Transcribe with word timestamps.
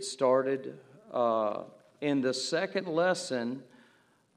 get 0.00 0.06
started 0.06 0.78
uh, 1.12 1.62
in 2.00 2.22
the 2.22 2.32
second 2.32 2.88
lesson 2.88 3.62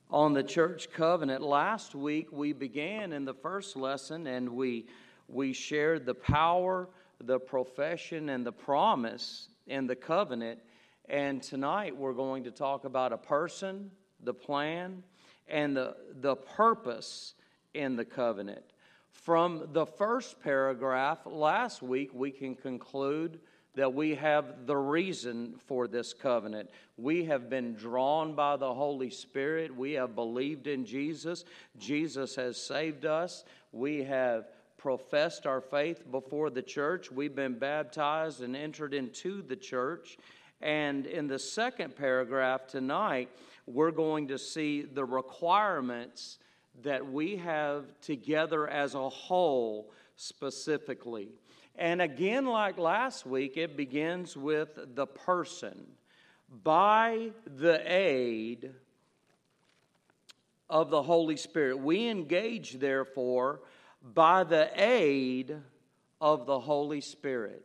on 0.10 0.34
the 0.34 0.44
church 0.44 0.92
covenant. 0.92 1.42
Last 1.42 1.96
week 1.96 2.34
we 2.34 2.52
began 2.52 3.14
in 3.14 3.24
the 3.24 3.34
first 3.34 3.78
lesson 3.78 4.28
and 4.28 4.50
we, 4.50 4.88
we 5.30 5.54
shared 5.54 6.06
the 6.06 6.16
power, 6.16 6.90
the 7.24 7.40
profession, 7.40 8.28
and 8.28 8.46
the 8.46 8.52
promise 8.52 9.48
in 9.66 9.88
the 9.88 9.96
covenant. 9.96 10.60
And 11.08 11.42
tonight 11.42 11.96
we're 11.96 12.12
going 12.12 12.44
to 12.44 12.52
talk 12.52 12.84
about 12.84 13.14
a 13.14 13.18
person, 13.18 13.90
the 14.22 14.34
plan, 14.34 15.02
and 15.48 15.78
the, 15.78 15.96
the 16.20 16.36
purpose 16.36 17.36
in 17.74 17.96
the 17.96 18.04
covenant. 18.04 18.66
From 19.14 19.70
the 19.72 19.86
first 19.86 20.42
paragraph 20.42 21.20
last 21.26 21.82
week, 21.82 22.10
we 22.14 22.32
can 22.32 22.54
conclude 22.54 23.40
that 23.76 23.94
we 23.94 24.16
have 24.16 24.68
the 24.68 24.78
reason 24.78 25.56
for 25.68 25.88
this 25.88 26.14
covenant. 26.14 26.70
We 26.98 27.26
have 27.26 27.50
been 27.50 27.74
drawn 27.74 28.36
by 28.36 28.58
the 28.58 28.74
Holy 28.74 29.10
Spirit. 29.10 29.76
We 29.76 29.94
have 29.94 30.16
believed 30.16 30.68
in 30.68 30.86
Jesus. 30.86 31.44
Jesus 31.80 32.36
has 32.36 32.58
saved 32.58 33.06
us. 33.06 33.44
We 33.72 34.04
have 34.04 34.46
professed 34.78 35.48
our 35.48 35.62
faith 35.62 36.04
before 36.12 36.50
the 36.50 36.62
church. 36.62 37.12
We've 37.12 37.36
been 37.36 37.58
baptized 37.58 38.42
and 38.42 38.56
entered 38.56 38.94
into 38.94 39.42
the 39.42 39.56
church. 39.56 40.18
And 40.62 41.06
in 41.06 41.28
the 41.28 41.40
second 41.40 41.96
paragraph 41.96 42.68
tonight, 42.68 43.30
we're 43.66 43.92
going 43.92 44.28
to 44.28 44.38
see 44.38 44.84
the 44.84 45.06
requirements 45.06 46.38
that 46.84 47.12
we 47.12 47.38
have 47.38 47.86
together 48.02 48.68
as 48.68 48.94
a 48.94 49.10
whole 49.10 49.92
specifically. 50.16 51.30
And 51.76 52.02
again, 52.02 52.46
like 52.46 52.78
last 52.78 53.26
week, 53.26 53.58
it 53.58 53.76
begins 53.76 54.38
with 54.38 54.78
the 54.96 55.08
person. 55.08 55.86
By 56.64 57.32
the 57.46 57.82
aid 57.86 58.74
of 60.70 60.90
the 60.90 61.04
Holy 61.04 61.38
Spirit. 61.38 61.78
We 61.78 62.08
engage, 62.08 62.74
therefore, 62.80 63.62
by 64.02 64.44
the 64.44 64.70
aid 64.76 65.56
of 66.20 66.46
the 66.46 66.60
Holy 66.60 67.00
Spirit. 67.00 67.64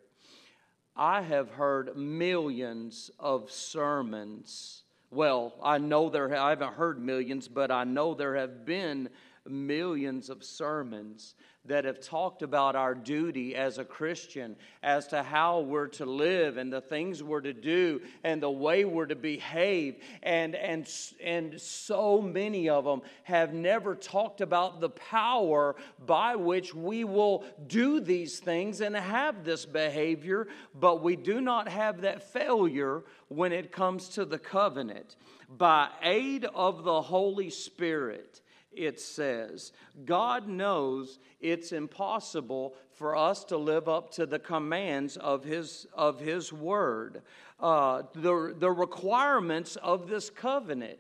I 0.95 1.23
have 1.23 1.51
heard 1.51 1.97
millions 1.97 3.11
of 3.19 3.51
sermons. 3.51 4.83
Well, 5.11 5.55
I 5.63 5.79
know 5.79 6.11
there, 6.11 6.37
I 6.37 6.51
haven't 6.51 6.75
heard 6.75 7.01
millions, 7.01 7.49
but 7.49 7.71
I 7.71 7.85
know 7.85 8.15
there 8.15 8.37
have 8.37 8.67
been 8.67 9.09
millions 9.51 10.31
of 10.31 10.45
sermons 10.45 11.35
that 11.69 11.85
have 11.85 12.01
talked 12.01 12.43
about 12.43 12.75
our 12.75 12.95
duty 12.95 13.55
as 13.55 13.79
a 13.79 13.85
Christian 13.85 14.57
as 14.83 15.07
to 15.09 15.23
how 15.23 15.61
we're 15.61 15.87
to 15.89 16.07
live 16.07 16.57
and 16.57 16.73
the 16.73 16.81
things 16.81 17.23
we're 17.23 17.43
to 17.43 17.53
do 17.53 18.01
and 18.25 18.43
the 18.43 18.51
way 18.51 18.85
we're 18.85 19.07
to 19.07 19.15
behave. 19.15 19.97
And, 20.23 20.55
and, 20.55 20.89
and 21.23 21.61
so 21.61 22.21
many 22.23 22.69
of 22.69 22.85
them 22.85 23.03
have 23.25 23.53
never 23.53 23.95
talked 23.95 24.41
about 24.41 24.81
the 24.81 24.89
power 24.89 25.77
by 26.05 26.37
which 26.37 26.75
we 26.75 27.05
will 27.05 27.45
do 27.67 28.01
these 28.01 28.39
things 28.41 28.81
and 28.81 28.97
have 28.97 29.45
this 29.45 29.67
behavior, 29.67 30.49
but 30.75 31.03
we 31.03 31.17
do 31.17 31.41
not 31.41 31.69
have 31.69 32.01
that 32.01 32.33
failure 32.33 33.03
when 33.29 33.53
it 33.53 33.73
comes 33.73 34.09
to 34.11 34.25
the 34.25 34.39
covenant. 34.39 35.17
By 35.51 35.89
aid 36.03 36.45
of 36.47 36.85
the 36.85 37.01
Holy 37.03 37.51
Spirit, 37.51 38.41
it 38.73 39.01
says. 39.01 39.73
God 40.05 40.49
knows 40.49 41.19
it's 41.41 41.73
impossible 41.73 42.75
for 42.93 43.17
us 43.17 43.45
to 43.45 43.57
live 43.57 43.89
up 43.89 44.11
to 44.13 44.27
the 44.27 44.39
commands 44.39 45.17
of 45.17 45.45
His, 45.45 45.87
of 45.95 46.21
his 46.21 46.53
Word, 46.53 47.23
uh, 47.61 48.03
the, 48.15 48.55
the 48.57 48.71
requirements 48.71 49.77
of 49.77 50.09
this 50.09 50.31
covenant. 50.31 50.99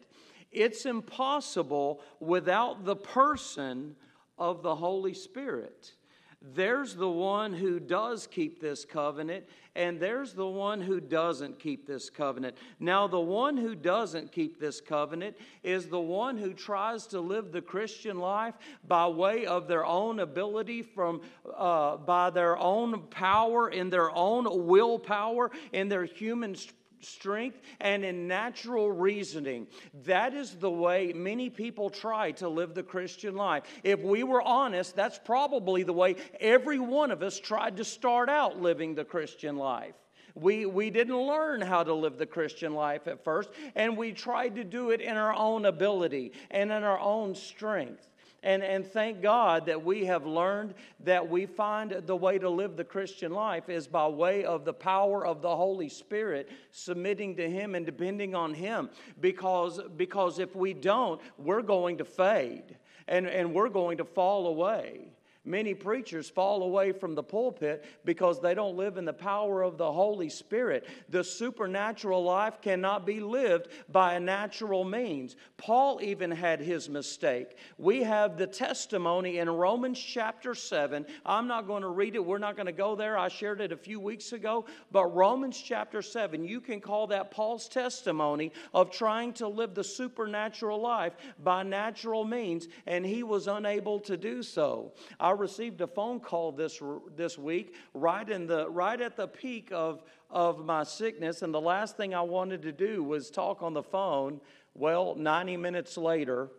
It's 0.50 0.86
impossible 0.86 2.00
without 2.20 2.84
the 2.84 2.96
person 2.96 3.96
of 4.38 4.62
the 4.62 4.76
Holy 4.76 5.14
Spirit. 5.14 5.92
There's 6.40 6.94
the 6.94 7.10
one 7.10 7.52
who 7.52 7.80
does 7.80 8.28
keep 8.28 8.60
this 8.60 8.84
covenant, 8.84 9.44
and 9.74 9.98
there's 9.98 10.34
the 10.34 10.46
one 10.46 10.80
who 10.80 11.00
doesn't 11.00 11.58
keep 11.58 11.84
this 11.84 12.10
covenant. 12.10 12.56
Now, 12.78 13.08
the 13.08 13.18
one 13.18 13.56
who 13.56 13.74
doesn't 13.74 14.30
keep 14.30 14.60
this 14.60 14.80
covenant 14.80 15.36
is 15.64 15.86
the 15.86 16.00
one 16.00 16.36
who 16.36 16.54
tries 16.54 17.08
to 17.08 17.20
live 17.20 17.50
the 17.50 17.60
Christian 17.60 18.18
life 18.18 18.54
by 18.86 19.08
way 19.08 19.46
of 19.46 19.66
their 19.66 19.84
own 19.84 20.20
ability, 20.20 20.82
from 20.82 21.22
uh, 21.56 21.96
by 21.96 22.30
their 22.30 22.56
own 22.56 23.02
power, 23.10 23.68
in 23.68 23.90
their 23.90 24.12
own 24.12 24.66
willpower, 24.66 25.50
in 25.72 25.88
their 25.88 26.04
human 26.04 26.54
strength 27.00 27.60
and 27.80 28.04
in 28.04 28.26
natural 28.26 28.90
reasoning. 28.90 29.66
That 30.04 30.34
is 30.34 30.56
the 30.56 30.70
way 30.70 31.12
many 31.14 31.50
people 31.50 31.90
try 31.90 32.32
to 32.32 32.48
live 32.48 32.74
the 32.74 32.82
Christian 32.82 33.36
life. 33.36 33.64
If 33.82 34.00
we 34.00 34.22
were 34.22 34.42
honest, 34.42 34.96
that's 34.96 35.18
probably 35.18 35.82
the 35.82 35.92
way 35.92 36.16
every 36.40 36.78
one 36.78 37.10
of 37.10 37.22
us 37.22 37.38
tried 37.38 37.76
to 37.78 37.84
start 37.84 38.28
out 38.28 38.60
living 38.60 38.94
the 38.94 39.04
Christian 39.04 39.56
life. 39.56 39.94
We, 40.34 40.66
we 40.66 40.90
didn't 40.90 41.16
learn 41.16 41.60
how 41.60 41.82
to 41.82 41.94
live 41.94 42.16
the 42.16 42.26
Christian 42.26 42.74
life 42.74 43.08
at 43.08 43.24
first, 43.24 43.50
and 43.74 43.96
we 43.96 44.12
tried 44.12 44.54
to 44.56 44.64
do 44.64 44.90
it 44.90 45.00
in 45.00 45.16
our 45.16 45.34
own 45.34 45.64
ability 45.64 46.32
and 46.50 46.70
in 46.70 46.84
our 46.84 46.98
own 46.98 47.34
strength. 47.34 48.06
And, 48.42 48.62
and 48.62 48.86
thank 48.86 49.20
God 49.20 49.66
that 49.66 49.84
we 49.84 50.04
have 50.04 50.24
learned 50.24 50.74
that 51.00 51.28
we 51.28 51.46
find 51.46 51.90
the 51.90 52.16
way 52.16 52.38
to 52.38 52.48
live 52.48 52.76
the 52.76 52.84
Christian 52.84 53.32
life 53.32 53.68
is 53.68 53.88
by 53.88 54.06
way 54.06 54.44
of 54.44 54.64
the 54.64 54.72
power 54.72 55.26
of 55.26 55.42
the 55.42 55.54
Holy 55.54 55.88
Spirit, 55.88 56.48
submitting 56.70 57.34
to 57.36 57.50
Him 57.50 57.74
and 57.74 57.84
depending 57.84 58.36
on 58.36 58.54
Him. 58.54 58.90
Because, 59.20 59.80
because 59.96 60.38
if 60.38 60.54
we 60.54 60.72
don't, 60.72 61.20
we're 61.36 61.62
going 61.62 61.98
to 61.98 62.04
fade 62.04 62.76
and, 63.08 63.26
and 63.26 63.52
we're 63.52 63.70
going 63.70 63.98
to 63.98 64.04
fall 64.04 64.46
away. 64.46 65.08
Many 65.44 65.72
preachers 65.72 66.28
fall 66.28 66.62
away 66.62 66.92
from 66.92 67.14
the 67.14 67.22
pulpit 67.22 67.84
because 68.04 68.40
they 68.40 68.54
don't 68.54 68.76
live 68.76 68.98
in 68.98 69.04
the 69.04 69.12
power 69.12 69.62
of 69.62 69.78
the 69.78 69.90
Holy 69.90 70.28
Spirit. 70.28 70.86
The 71.08 71.24
supernatural 71.24 72.22
life 72.22 72.60
cannot 72.60 73.06
be 73.06 73.20
lived 73.20 73.68
by 73.88 74.14
a 74.14 74.20
natural 74.20 74.84
means. 74.84 75.36
Paul 75.56 76.00
even 76.02 76.30
had 76.30 76.60
his 76.60 76.88
mistake. 76.88 77.56
We 77.78 78.02
have 78.02 78.36
the 78.36 78.46
testimony 78.46 79.38
in 79.38 79.48
Romans 79.48 79.98
chapter 79.98 80.54
7. 80.54 81.06
I'm 81.24 81.46
not 81.46 81.66
going 81.66 81.82
to 81.82 81.88
read 81.88 82.14
it, 82.14 82.24
we're 82.24 82.38
not 82.38 82.56
going 82.56 82.66
to 82.66 82.72
go 82.72 82.94
there. 82.94 83.16
I 83.16 83.28
shared 83.28 83.60
it 83.60 83.72
a 83.72 83.76
few 83.76 84.00
weeks 84.00 84.32
ago. 84.32 84.66
But 84.92 85.14
Romans 85.14 85.58
chapter 85.60 86.02
7, 86.02 86.44
you 86.44 86.60
can 86.60 86.80
call 86.80 87.06
that 87.06 87.30
Paul's 87.30 87.68
testimony 87.68 88.52
of 88.74 88.90
trying 88.90 89.32
to 89.34 89.48
live 89.48 89.74
the 89.74 89.84
supernatural 89.84 90.80
life 90.80 91.14
by 91.42 91.62
natural 91.62 92.24
means, 92.24 92.68
and 92.86 93.06
he 93.06 93.22
was 93.22 93.48
unable 93.48 94.00
to 94.00 94.16
do 94.16 94.42
so. 94.42 94.92
I 95.18 95.27
received 95.32 95.80
a 95.80 95.86
phone 95.86 96.20
call 96.20 96.52
this, 96.52 96.80
this 97.16 97.38
week 97.38 97.74
right, 97.94 98.28
in 98.28 98.46
the, 98.46 98.68
right 98.70 99.00
at 99.00 99.16
the 99.16 99.28
peak 99.28 99.70
of, 99.72 100.02
of 100.30 100.64
my 100.64 100.84
sickness, 100.84 101.42
and 101.42 101.52
the 101.52 101.60
last 101.60 101.96
thing 101.96 102.14
I 102.14 102.22
wanted 102.22 102.62
to 102.62 102.72
do 102.72 103.02
was 103.02 103.30
talk 103.30 103.62
on 103.62 103.74
the 103.74 103.82
phone. 103.82 104.40
Well, 104.74 105.14
90 105.16 105.56
minutes 105.56 105.96
later, 105.96 106.50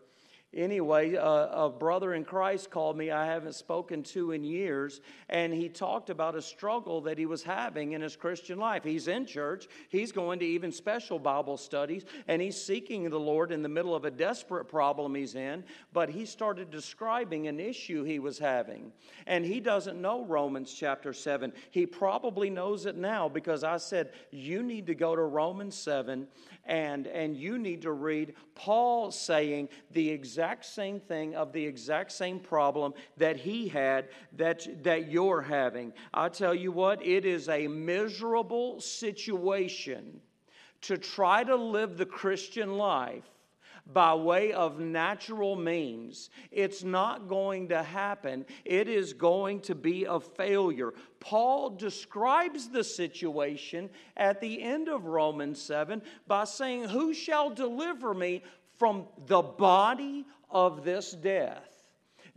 Anyway, 0.51 1.15
uh, 1.15 1.65
a 1.65 1.69
brother 1.69 2.15
in 2.15 2.25
Christ 2.25 2.71
called 2.71 2.97
me 2.97 3.11
I 3.11 3.27
haven't 3.27 3.53
spoken 3.53 4.01
to 4.03 4.31
in 4.31 4.43
years, 4.43 4.99
and 5.29 5.53
he 5.53 5.69
talked 5.69 6.09
about 6.09 6.35
a 6.35 6.41
struggle 6.41 7.01
that 7.01 7.19
he 7.19 7.27
was 7.27 7.43
having 7.43 7.91
in 7.91 8.01
his 8.01 8.15
Christian 8.15 8.57
life. 8.57 8.83
He's 8.83 9.07
in 9.07 9.27
church, 9.27 9.67
he's 9.89 10.11
going 10.11 10.39
to 10.39 10.45
even 10.45 10.71
special 10.71 11.19
Bible 11.19 11.55
studies, 11.55 12.03
and 12.27 12.41
he's 12.41 12.59
seeking 12.59 13.07
the 13.07 13.19
Lord 13.19 13.51
in 13.51 13.61
the 13.61 13.69
middle 13.69 13.93
of 13.93 14.05
a 14.05 14.11
desperate 14.11 14.65
problem 14.65 15.13
he's 15.13 15.35
in. 15.35 15.63
But 15.93 16.09
he 16.09 16.25
started 16.25 16.71
describing 16.71 17.47
an 17.47 17.59
issue 17.59 18.03
he 18.03 18.17
was 18.17 18.39
having, 18.39 18.91
and 19.27 19.45
he 19.45 19.59
doesn't 19.59 20.01
know 20.01 20.25
Romans 20.25 20.73
chapter 20.73 21.13
7. 21.13 21.53
He 21.69 21.85
probably 21.85 22.49
knows 22.49 22.87
it 22.87 22.95
now 22.95 23.29
because 23.29 23.63
I 23.63 23.77
said, 23.77 24.13
You 24.31 24.63
need 24.63 24.87
to 24.87 24.95
go 24.95 25.16
to 25.16 25.21
Romans 25.21 25.75
7 25.75 26.27
and, 26.66 27.07
and 27.07 27.35
you 27.35 27.57
need 27.57 27.81
to 27.81 27.91
read 27.91 28.35
Paul 28.53 29.11
saying 29.11 29.69
the 29.91 30.09
exact 30.09 30.39
same 30.62 31.00
thing 31.00 31.36
of 31.36 31.53
the 31.53 31.66
exact 31.66 32.12
same 32.12 32.40
problem 32.40 32.94
that 33.18 33.38
he 33.38 33.68
had 33.68 34.09
that, 34.38 34.68
that 34.84 35.09
you're 35.09 35.41
having. 35.41 35.94
I 36.14 36.30
tell 36.30 36.56
you 36.56 36.72
what, 36.72 37.06
it 37.06 37.26
is 37.26 37.50
a 37.50 37.68
miserable 37.68 38.80
situation 38.82 40.22
to 40.82 40.97
try 40.97 41.44
to 41.44 41.56
live 41.56 41.97
the 41.97 42.06
Christian 42.06 42.78
life 42.78 43.26
by 43.91 44.14
way 44.14 44.53
of 44.53 44.80
natural 44.80 45.56
means. 45.56 46.30
It's 46.52 46.84
not 46.84 47.28
going 47.28 47.70
to 47.70 47.82
happen. 47.82 48.46
It 48.64 48.88
is 48.88 49.14
going 49.14 49.62
to 49.62 49.76
be 49.76 50.06
a 50.06 50.20
failure. 50.20 50.94
Paul 51.20 51.72
describes 51.72 52.70
the 52.70 52.84
situation 52.84 53.90
at 54.16 54.41
the 54.41 54.62
end 54.62 54.90
of 54.90 55.06
Romans 55.06 55.62
7 55.62 56.02
by 56.28 56.44
saying, 56.44 56.86
Who 56.86 57.14
shall 57.14 57.50
deliver 57.50 58.14
me 58.14 58.44
from 58.79 59.05
the 59.28 59.41
body 59.41 60.26
of 60.49 60.84
this 60.84 61.11
death? 61.11 61.84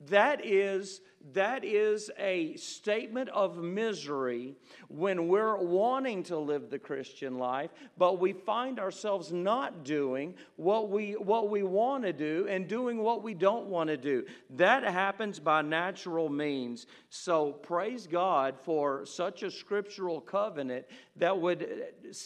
That 0.08 0.44
is 0.44 1.00
that 1.34 1.64
is 1.64 2.10
a 2.18 2.56
statement 2.56 3.28
of 3.30 3.56
misery 3.56 4.54
when 4.88 5.28
we're 5.28 5.56
wanting 5.56 6.24
to 6.24 6.36
live 6.36 6.68
the 6.68 6.78
Christian 6.78 7.38
life, 7.38 7.70
but 7.96 8.18
we 8.18 8.32
find 8.32 8.80
ourselves 8.80 9.32
not 9.32 9.84
doing 9.84 10.34
what 10.56 10.90
we, 10.90 11.12
what 11.12 11.48
we 11.48 11.62
want 11.62 12.04
to 12.04 12.12
do 12.12 12.46
and 12.48 12.66
doing 12.66 12.98
what 12.98 13.22
we 13.22 13.34
don't 13.34 13.66
want 13.66 13.88
to 13.88 13.96
do. 13.96 14.24
That 14.50 14.82
happens 14.82 15.38
by 15.38 15.62
natural 15.62 16.28
means. 16.28 16.86
So 17.08 17.52
praise 17.52 18.06
God 18.06 18.58
for 18.58 19.06
such 19.06 19.42
a 19.44 19.50
scriptural 19.50 20.20
covenant 20.20 20.86
that 21.16 21.38
would 21.38 21.68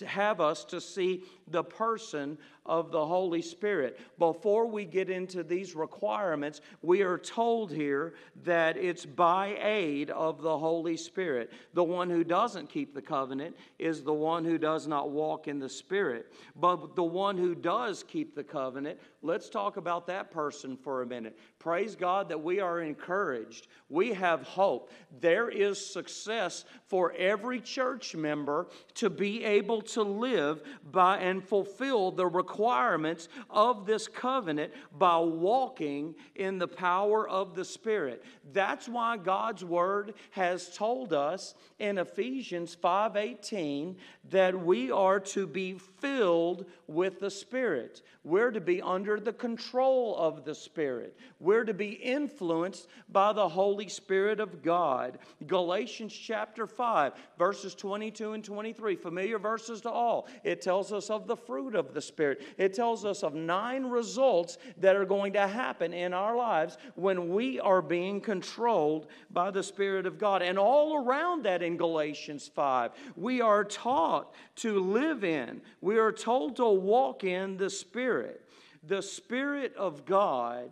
have 0.06 0.40
us 0.40 0.64
to 0.66 0.80
see 0.80 1.22
the 1.48 1.64
person 1.64 2.38
of 2.64 2.90
the 2.90 3.06
Holy 3.06 3.42
Spirit. 3.42 3.98
Before 4.18 4.66
we 4.66 4.84
get 4.84 5.08
into 5.08 5.42
these 5.42 5.74
requirements, 5.74 6.60
we 6.82 7.02
are 7.02 7.18
told 7.18 7.72
here 7.72 8.14
that 8.44 8.76
it's 8.76 9.06
by 9.06 9.56
aid 9.60 10.10
of 10.10 10.42
the 10.42 10.58
Holy 10.58 10.96
Spirit. 10.96 11.52
The 11.74 11.84
one 11.84 12.10
who 12.10 12.24
doesn't 12.24 12.68
keep 12.68 12.94
the 12.94 13.02
covenant 13.02 13.56
is 13.78 14.02
the 14.02 14.12
one 14.12 14.44
who 14.44 14.58
does 14.58 14.86
not 14.86 15.10
walk 15.10 15.46
in 15.46 15.58
the 15.58 15.68
Spirit. 15.68 16.32
But 16.56 16.96
the 16.96 17.04
one 17.04 17.36
who 17.36 17.54
does 17.54 18.02
keep 18.02 18.34
the 18.34 18.44
covenant, 18.44 18.98
let's 19.22 19.48
talk 19.48 19.76
about 19.76 20.06
that 20.08 20.30
person 20.30 20.76
for 20.76 21.02
a 21.02 21.06
minute. 21.06 21.38
Praise 21.58 21.94
God 21.94 22.28
that 22.28 22.42
we 22.42 22.60
are 22.60 22.80
encouraged. 22.80 23.68
We 23.88 24.12
have 24.14 24.42
hope. 24.42 24.90
There 25.20 25.48
is 25.48 25.84
success 25.84 26.64
for 26.86 27.12
every 27.12 27.60
church 27.60 28.14
member 28.16 28.68
to 28.94 29.10
be 29.10 29.44
able 29.44 29.82
to 29.82 30.02
live 30.02 30.62
by 30.90 31.18
and 31.18 31.44
fulfill 31.44 32.10
the 32.10 32.26
requirements 32.26 33.28
of 33.50 33.86
this 33.86 34.08
covenant 34.08 34.72
by 34.98 35.18
walking 35.18 36.14
in 36.34 36.58
the 36.58 36.68
power 36.68 37.28
of 37.28 37.54
the 37.54 37.64
Spirit. 37.64 38.24
That's 38.52 38.88
why 38.88 39.16
God's 39.16 39.64
word 39.64 40.14
has 40.30 40.74
told 40.74 41.12
us 41.12 41.54
in 41.78 41.98
Ephesians 41.98 42.74
5:18 42.74 43.96
that 44.30 44.58
we 44.58 44.90
are 44.90 45.20
to 45.20 45.46
be 45.46 45.74
filled 45.74 46.64
with 46.86 47.20
the 47.20 47.30
Spirit. 47.30 48.02
We're 48.24 48.50
to 48.50 48.60
be 48.60 48.82
under 48.82 49.20
the 49.20 49.32
control 49.32 50.16
of 50.16 50.44
the 50.44 50.54
Spirit. 50.54 51.16
We're 51.38 51.64
to 51.64 51.74
be 51.74 51.92
influenced 51.92 52.88
by 53.08 53.32
the 53.32 53.48
Holy 53.48 53.88
Spirit 53.88 54.40
of 54.40 54.62
God. 54.62 55.18
Galatians 55.46 56.12
chapter 56.12 56.66
5, 56.66 57.12
verses 57.38 57.74
22 57.74 58.32
and 58.32 58.44
23, 58.44 58.65
familiar 58.72 59.38
verses 59.38 59.80
to 59.82 59.90
all. 59.90 60.28
It 60.44 60.60
tells 60.60 60.92
us 60.92 61.10
of 61.10 61.26
the 61.26 61.36
fruit 61.36 61.74
of 61.74 61.94
the 61.94 62.00
Spirit. 62.00 62.42
It 62.58 62.74
tells 62.74 63.04
us 63.04 63.22
of 63.22 63.34
nine 63.34 63.86
results 63.86 64.58
that 64.78 64.96
are 64.96 65.04
going 65.04 65.32
to 65.34 65.46
happen 65.46 65.92
in 65.92 66.12
our 66.12 66.36
lives 66.36 66.78
when 66.94 67.30
we 67.30 67.60
are 67.60 67.82
being 67.82 68.20
controlled 68.20 69.06
by 69.30 69.50
the 69.50 69.62
Spirit 69.62 70.06
of 70.06 70.18
God. 70.18 70.42
And 70.42 70.58
all 70.58 71.04
around 71.04 71.44
that 71.44 71.62
in 71.62 71.76
Galatians 71.76 72.50
5, 72.54 72.92
we 73.16 73.40
are 73.40 73.64
taught 73.64 74.34
to 74.56 74.80
live 74.80 75.24
in, 75.24 75.60
we 75.80 75.98
are 75.98 76.12
told 76.12 76.56
to 76.56 76.66
walk 76.66 77.24
in 77.24 77.56
the 77.56 77.70
Spirit. 77.70 78.42
The 78.86 79.02
Spirit 79.02 79.74
of 79.76 80.04
God 80.04 80.70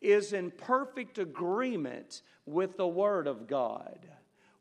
is 0.00 0.32
in 0.32 0.50
perfect 0.50 1.18
agreement 1.18 2.22
with 2.44 2.76
the 2.76 2.86
Word 2.86 3.26
of 3.26 3.46
God. 3.46 3.98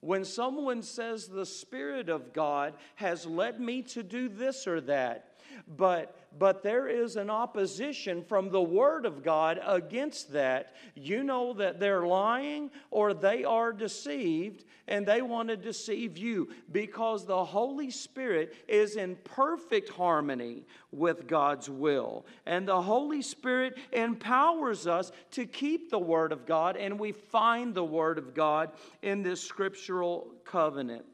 When 0.06 0.24
someone 0.24 0.84
says, 0.84 1.26
The 1.26 1.48
Spirit 1.48 2.10
of 2.10 2.32
God 2.32 2.76
has 2.94 3.26
led 3.26 3.60
me 3.60 3.82
to 3.84 4.04
do 4.04 4.30
this 4.30 4.68
or 4.68 4.80
that, 4.82 5.40
but 5.68 6.16
but 6.38 6.62
there 6.62 6.88
is 6.88 7.16
an 7.16 7.30
opposition 7.30 8.24
from 8.24 8.50
the 8.50 8.62
Word 8.62 9.06
of 9.06 9.24
God 9.24 9.60
against 9.66 10.34
that. 10.34 10.76
You 10.94 11.24
know 11.24 11.54
that 11.54 11.80
they're 11.80 12.06
lying 12.06 12.72
or 12.92 13.14
they 13.14 13.44
are 13.46 13.72
deceived 13.72 14.66
and 14.88 15.06
they 15.06 15.22
want 15.22 15.50
to 15.50 15.58
deceive 15.58 16.18
you 16.18 16.50
because 16.72 17.26
the 17.26 17.44
Holy 17.44 17.90
Spirit 17.90 18.54
is 18.68 18.96
in 18.96 19.16
perfect 19.24 19.90
harmony 19.90 20.64
with 20.92 21.28
God's 21.28 21.70
will. 21.70 22.26
And 22.46 22.68
the 22.68 22.82
Holy 22.82 23.22
Spirit 23.22 23.78
empowers 23.92 24.86
us 24.86 25.12
to 25.32 25.46
keep 25.46 25.90
the 25.90 26.00
Word 26.00 26.32
of 26.32 26.46
God, 26.46 26.78
and 26.78 27.00
we 27.00 27.12
find 27.12 27.74
the 27.74 27.84
Word 27.84 28.18
of 28.18 28.34
God 28.34 28.72
in 29.02 29.24
this 29.24 29.42
scriptural 29.42 30.32
covenant. 30.46 31.06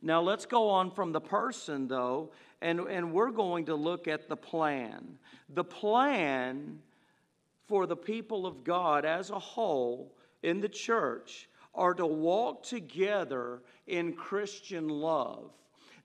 Now, 0.00 0.20
let's 0.20 0.46
go 0.46 0.68
on 0.68 0.90
from 0.90 1.12
the 1.12 1.20
person, 1.20 1.86
though, 1.86 2.32
and, 2.60 2.80
and 2.80 3.12
we're 3.12 3.30
going 3.30 3.66
to 3.66 3.74
look 3.74 4.08
at 4.08 4.28
the 4.28 4.36
plan. 4.36 5.18
The 5.48 5.64
plan 5.64 6.80
for 7.68 7.86
the 7.86 7.96
people 7.96 8.46
of 8.46 8.64
God 8.64 9.04
as 9.04 9.30
a 9.30 9.38
whole 9.38 10.14
in 10.42 10.60
the 10.60 10.68
church 10.68 11.48
are 11.74 11.94
to 11.94 12.06
walk 12.06 12.62
together 12.62 13.62
in 13.86 14.12
Christian 14.12 14.88
love. 14.88 15.50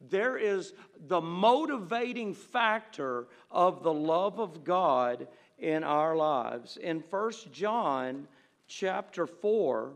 There 0.10 0.38
is 0.38 0.74
the 1.08 1.22
motivating 1.22 2.34
factor 2.34 3.28
of 3.50 3.84
the 3.84 3.94
love 3.94 4.40
of 4.40 4.64
God 4.64 5.28
in 5.58 5.84
our 5.84 6.16
lives. 6.16 6.78
In 6.78 7.04
1 7.10 7.32
John 7.52 8.28
chapter 8.68 9.26
4, 9.26 9.94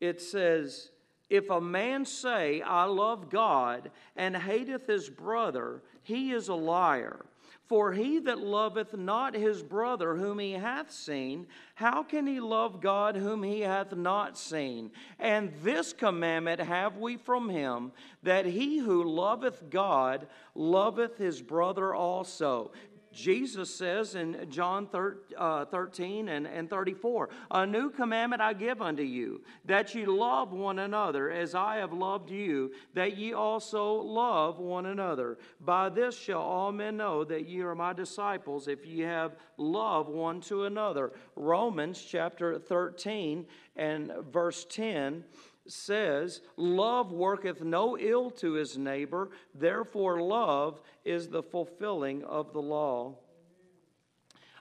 it 0.00 0.20
says, 0.20 0.90
if 1.30 1.50
a 1.50 1.60
man 1.60 2.04
say, 2.04 2.62
I 2.62 2.84
love 2.84 3.28
God, 3.28 3.90
and 4.16 4.36
hateth 4.36 4.86
his 4.86 5.10
brother, 5.10 5.82
he 6.02 6.32
is 6.32 6.48
a 6.48 6.54
liar. 6.54 7.24
For 7.68 7.92
he 7.92 8.18
that 8.20 8.38
loveth 8.38 8.96
not 8.96 9.34
his 9.34 9.62
brother 9.62 10.16
whom 10.16 10.38
he 10.38 10.52
hath 10.52 10.90
seen, 10.90 11.46
how 11.74 12.02
can 12.02 12.26
he 12.26 12.40
love 12.40 12.80
God 12.80 13.14
whom 13.14 13.42
he 13.42 13.60
hath 13.60 13.94
not 13.94 14.38
seen? 14.38 14.90
And 15.18 15.52
this 15.62 15.92
commandment 15.92 16.60
have 16.60 16.96
we 16.96 17.18
from 17.18 17.50
him, 17.50 17.92
that 18.22 18.46
he 18.46 18.78
who 18.78 19.04
loveth 19.04 19.68
God 19.68 20.28
loveth 20.54 21.18
his 21.18 21.42
brother 21.42 21.94
also. 21.94 22.72
Jesus 23.12 23.74
says 23.74 24.14
in 24.14 24.46
John 24.50 24.88
uh, 25.36 25.64
13 25.64 26.28
and, 26.28 26.46
and 26.46 26.68
34, 26.68 27.30
A 27.50 27.66
new 27.66 27.90
commandment 27.90 28.42
I 28.42 28.52
give 28.52 28.82
unto 28.82 29.02
you, 29.02 29.42
that 29.64 29.94
ye 29.94 30.04
love 30.04 30.52
one 30.52 30.78
another 30.78 31.30
as 31.30 31.54
I 31.54 31.76
have 31.76 31.92
loved 31.92 32.30
you, 32.30 32.72
that 32.94 33.16
ye 33.16 33.32
also 33.32 33.92
love 33.94 34.58
one 34.58 34.86
another. 34.86 35.38
By 35.60 35.88
this 35.88 36.16
shall 36.16 36.42
all 36.42 36.72
men 36.72 36.96
know 36.96 37.24
that 37.24 37.48
ye 37.48 37.60
are 37.60 37.74
my 37.74 37.92
disciples, 37.92 38.68
if 38.68 38.86
ye 38.86 39.00
have 39.00 39.36
love 39.56 40.08
one 40.08 40.40
to 40.42 40.64
another. 40.64 41.12
Romans 41.36 42.00
chapter 42.02 42.58
13 42.58 43.46
and 43.76 44.12
verse 44.30 44.66
10 44.68 45.24
says, 45.68 46.40
Love 46.56 47.12
worketh 47.12 47.62
no 47.62 47.98
ill 47.98 48.30
to 48.30 48.52
his 48.52 48.76
neighbor, 48.76 49.30
therefore, 49.54 50.20
love 50.20 50.80
is 51.04 51.28
the 51.28 51.42
fulfilling 51.42 52.24
of 52.24 52.52
the 52.52 52.62
law. 52.62 53.14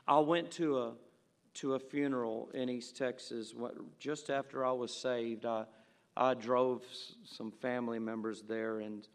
I 0.08 0.20
went 0.20 0.52
to 0.52 0.78
a, 0.80 0.94
to 1.56 1.74
a 1.74 1.80
funeral 1.80 2.50
in 2.54 2.70
East 2.70 2.98
Texas 2.98 3.54
just 4.00 4.30
after 4.30 4.66
I 4.66 4.72
was 4.72 4.94
saved. 4.94 5.46
I, 5.46 5.66
I 6.16 6.34
drove 6.34 6.84
some 7.26 7.52
family 7.52 8.00
members 8.00 8.42
there, 8.42 8.80
and, 8.80 9.08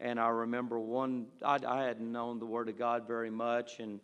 and 0.00 0.20
I 0.20 0.28
remember 0.28 0.78
one, 0.78 1.26
I, 1.42 1.58
I 1.66 1.84
hadn't 1.84 2.10
known 2.10 2.38
the 2.38 2.46
Word 2.46 2.68
of 2.68 2.78
God 2.78 3.06
very 3.06 3.30
much 3.30 3.80
and 3.80 4.00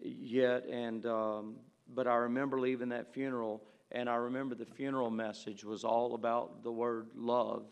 yet, 0.00 0.66
and, 0.66 1.04
um, 1.06 1.56
but 1.94 2.06
I 2.06 2.14
remember 2.14 2.58
leaving 2.60 2.90
that 2.90 3.12
funeral 3.12 3.62
and 3.92 4.08
I 4.08 4.16
remember 4.16 4.54
the 4.54 4.66
funeral 4.66 5.10
message 5.10 5.64
was 5.64 5.84
all 5.84 6.14
about 6.14 6.62
the 6.62 6.72
word 6.72 7.08
love 7.16 7.64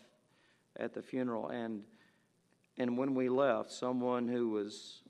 at 0.79 0.95
the 0.95 1.03
funeral. 1.03 1.49
And, 1.49 1.83
and 2.77 2.97
when 2.97 3.15
we 3.15 3.29
left, 3.29 3.71
someone 3.73 4.29
who 4.29 4.51
was, 4.51 5.03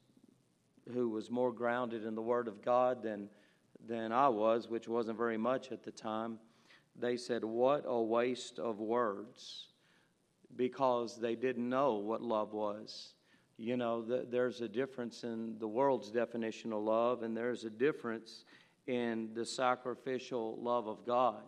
who 0.93 1.09
was 1.09 1.31
more 1.31 1.53
grounded 1.53 2.05
in 2.05 2.15
the 2.15 2.23
Word 2.23 2.49
of 2.49 2.63
God 2.63 3.03
than, 3.03 3.29
than 3.87 4.13
I 4.13 4.29
was, 4.29 4.69
which 4.69 4.89
wasn't 4.89 5.19
very 5.19 5.37
much 5.37 5.73
at 5.73 5.83
the 5.83 5.93
time, 5.93 6.39
they 6.97 7.17
said, 7.17 7.45
What 7.45 7.85
a 7.87 8.01
waste 8.01 8.59
of 8.59 8.81
words, 8.81 9.69
because 10.57 11.21
they 11.21 11.35
didn't 11.35 11.69
know 11.69 11.95
what 11.95 12.23
love 12.23 12.53
was. 12.53 13.15
You 13.57 13.77
know, 13.77 14.03
there's 14.03 14.61
a 14.61 14.69
difference 14.69 15.25
in 15.25 15.57
the 15.59 15.67
world's 15.67 16.11
definition 16.11 16.73
of 16.73 16.83
love, 16.83 17.23
and 17.25 17.37
there's 17.37 17.65
a 17.65 17.71
difference 17.71 18.45
in 18.89 19.29
the 19.35 19.45
sacrificial 19.45 20.59
love 20.61 20.89
of 20.89 21.07
God. 21.07 21.43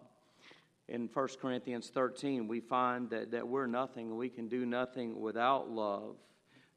In 0.88 1.08
1 1.12 1.28
Corinthians 1.40 1.90
13, 1.92 2.46
we 2.46 2.60
find 2.60 3.08
that, 3.10 3.30
that 3.30 3.46
we're 3.46 3.66
nothing, 3.66 4.16
we 4.16 4.28
can 4.28 4.48
do 4.48 4.66
nothing 4.66 5.20
without 5.20 5.70
love. 5.70 6.16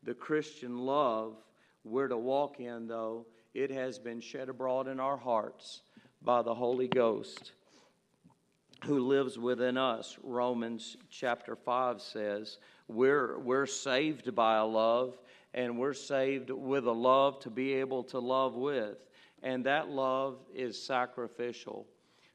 The 0.03 0.13
Christian 0.13 0.77
love 0.77 1.35
we're 1.83 2.07
to 2.07 2.17
walk 2.17 2.59
in, 2.59 2.87
though, 2.87 3.25
it 3.53 3.69
has 3.69 3.99
been 3.99 4.21
shed 4.21 4.49
abroad 4.49 4.87
in 4.87 4.99
our 4.99 5.17
hearts 5.17 5.81
by 6.21 6.41
the 6.41 6.55
Holy 6.55 6.87
Ghost 6.87 7.51
who 8.85 8.99
lives 8.99 9.37
within 9.37 9.77
us. 9.77 10.17
Romans 10.23 10.97
chapter 11.09 11.55
5 11.55 12.01
says, 12.01 12.57
we're, 12.87 13.39
we're 13.39 13.65
saved 13.65 14.35
by 14.35 14.57
a 14.57 14.65
love, 14.65 15.17
and 15.53 15.77
we're 15.77 15.93
saved 15.93 16.49
with 16.49 16.85
a 16.85 16.91
love 16.91 17.39
to 17.39 17.49
be 17.49 17.73
able 17.73 18.03
to 18.03 18.19
love 18.19 18.55
with 18.55 18.97
and 19.43 19.65
that 19.65 19.89
love 19.89 20.37
is 20.55 20.81
sacrificial. 20.81 21.85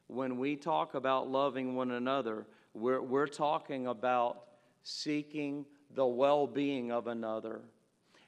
when 0.07 0.37
we 0.37 0.55
talk 0.55 0.95
about 0.95 1.29
loving 1.29 1.75
one 1.75 1.91
another, 1.91 2.47
we're, 2.73 3.01
we're 3.01 3.27
talking 3.27 3.87
about 3.87 4.45
seeking 4.81 5.65
the 5.93 6.05
well 6.05 6.47
being 6.47 6.91
of 6.91 7.07
another 7.07 7.61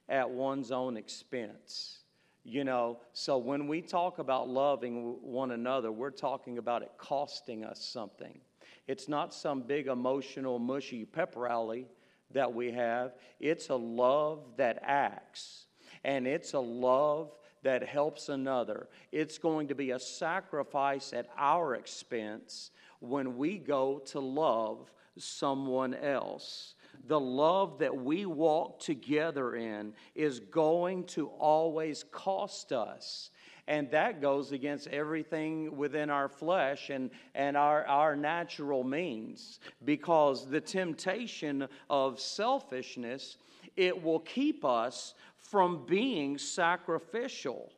at 0.09 0.29
one's 0.29 0.71
own 0.71 0.97
expense. 0.97 1.99
You 2.43 2.63
know, 2.63 2.99
so 3.13 3.37
when 3.37 3.67
we 3.67 3.81
talk 3.81 4.19
about 4.19 4.49
loving 4.49 5.17
one 5.21 5.51
another, 5.51 5.91
we're 5.91 6.09
talking 6.09 6.57
about 6.57 6.81
it 6.81 6.91
costing 6.97 7.63
us 7.63 7.83
something. 7.83 8.39
It's 8.87 9.07
not 9.07 9.33
some 9.33 9.61
big 9.61 9.87
emotional, 9.87 10.57
mushy 10.57 11.05
pep 11.05 11.35
rally 11.35 11.87
that 12.31 12.51
we 12.51 12.71
have. 12.71 13.13
It's 13.39 13.69
a 13.69 13.75
love 13.75 14.43
that 14.57 14.79
acts, 14.81 15.65
and 16.03 16.27
it's 16.27 16.53
a 16.53 16.59
love 16.59 17.31
that 17.63 17.83
helps 17.83 18.29
another. 18.29 18.87
It's 19.11 19.37
going 19.37 19.67
to 19.67 19.75
be 19.75 19.91
a 19.91 19.99
sacrifice 19.99 21.13
at 21.13 21.27
our 21.37 21.75
expense 21.75 22.71
when 22.99 23.37
we 23.37 23.57
go 23.57 23.99
to 24.07 24.19
love 24.19 24.91
someone 25.17 25.93
else. 25.93 26.75
The 27.07 27.19
love 27.19 27.79
that 27.79 27.95
we 27.95 28.25
walk 28.25 28.79
together 28.79 29.55
in 29.55 29.93
is 30.15 30.39
going 30.39 31.05
to 31.05 31.27
always 31.27 32.03
cost 32.11 32.71
us. 32.71 33.31
And 33.67 33.89
that 33.91 34.21
goes 34.21 34.51
against 34.51 34.87
everything 34.87 35.77
within 35.77 36.09
our 36.09 36.27
flesh 36.27 36.89
and, 36.89 37.11
and 37.35 37.55
our, 37.55 37.85
our 37.85 38.15
natural 38.15 38.83
means 38.83 39.59
because 39.85 40.47
the 40.47 40.61
temptation 40.61 41.67
of 41.89 42.19
selfishness 42.19 43.37
it 43.75 44.03
will 44.03 44.19
keep 44.19 44.63
us 44.65 45.13
from 45.37 45.85
being 45.85 46.37
sacrificial. 46.37 47.71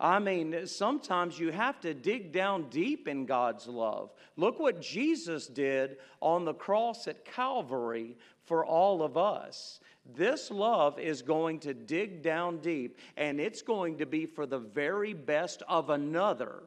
I 0.00 0.18
mean, 0.18 0.66
sometimes 0.66 1.38
you 1.38 1.52
have 1.52 1.80
to 1.80 1.94
dig 1.94 2.32
down 2.32 2.68
deep 2.68 3.06
in 3.06 3.26
God's 3.26 3.68
love. 3.68 4.12
Look 4.36 4.58
what 4.58 4.80
Jesus 4.80 5.46
did 5.46 5.98
on 6.20 6.44
the 6.44 6.54
cross 6.54 7.06
at 7.06 7.24
Calvary 7.24 8.16
for 8.44 8.66
all 8.66 9.02
of 9.02 9.16
us. 9.16 9.80
This 10.14 10.50
love 10.50 10.98
is 10.98 11.22
going 11.22 11.60
to 11.60 11.72
dig 11.72 12.22
down 12.22 12.58
deep, 12.58 12.98
and 13.16 13.40
it's 13.40 13.62
going 13.62 13.98
to 13.98 14.06
be 14.06 14.26
for 14.26 14.46
the 14.46 14.58
very 14.58 15.14
best 15.14 15.62
of 15.68 15.90
another 15.90 16.64